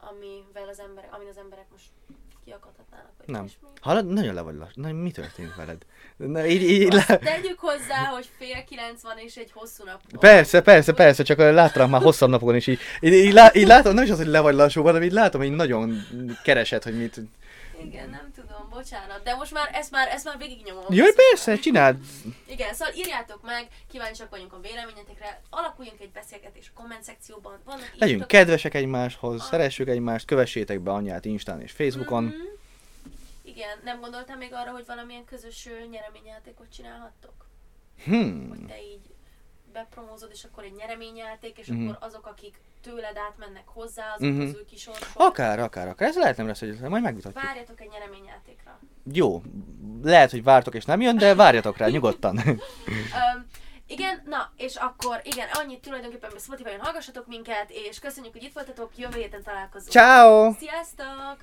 [0.00, 1.90] amivel az emberek, amin az emberek most
[2.44, 3.12] kiakadhatnának.
[3.18, 3.40] Vagy Nem.
[3.40, 3.68] ilyesmi.
[3.80, 4.06] Hallod?
[4.06, 4.80] Nagyon le vagy lassú.
[4.80, 5.82] Na, mi történt veled?
[6.16, 7.16] Na, így, így, Azt le...
[7.18, 10.20] tegyük hozzá, hogy fél kilenc van és egy hosszú nap van.
[10.20, 13.94] Persze, persze, persze, csak láttam már hosszabb napokon is így, így, így, lá, így látom,
[13.94, 16.06] nem is az, hogy le vagy lassú, hanem így látom, hogy nagyon
[16.42, 17.20] keresed, hogy mit...
[17.84, 20.84] Igen, nem tudom, bocsánat, de most már ezt már, ezt már végignyomom.
[20.88, 21.96] Jaj, persze, csináld!
[22.46, 27.58] Igen, szóval írjátok meg, kíváncsiak vagyunk a véleményetekre, alakuljunk egy beszélgetés a komment szekcióban.
[27.64, 32.24] Vannak Legyünk írtok- kedvesek egymáshoz, szeressük egymást, kövessétek be anyját Instán és Facebookon.
[32.24, 32.34] Mhm.
[33.42, 37.46] Igen, nem gondoltál még arra, hogy valamilyen közös nyereményjátékot csinálhattok?
[38.04, 38.48] Hmm.
[38.48, 39.00] Hogy te így
[39.72, 41.82] bepromózod, és akkor egy nyereményjáték, és Mhm.
[41.88, 44.38] akkor azok, akik tőled átmennek hozzá, azok Mhm.
[44.40, 45.12] közül kisorsolod.
[45.28, 46.08] Akár, akár, akár.
[46.08, 47.42] Ez lehet nem lesz, hogy majd megvitatjuk.
[47.44, 48.78] Várjatok egy nyereményjátékra.
[49.12, 49.42] Jó,
[50.02, 52.36] lehet, hogy vártok és nem jön, de várjatok rá nyugodtan.
[52.46, 53.46] Öm,
[53.86, 58.52] igen, na, és akkor igen, annyit tulajdonképpen, hogy Spotify-on hallgassatok minket, és köszönjük, hogy itt
[58.54, 59.90] voltatok, jövő héten találkozunk.
[59.90, 60.52] Ciao!
[60.52, 61.36] Sziasztok!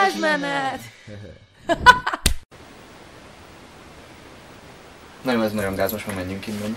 [0.00, 0.80] Garázsmenet!
[5.24, 6.76] Na jó, ez nagyon gáz, most már menjünk innen.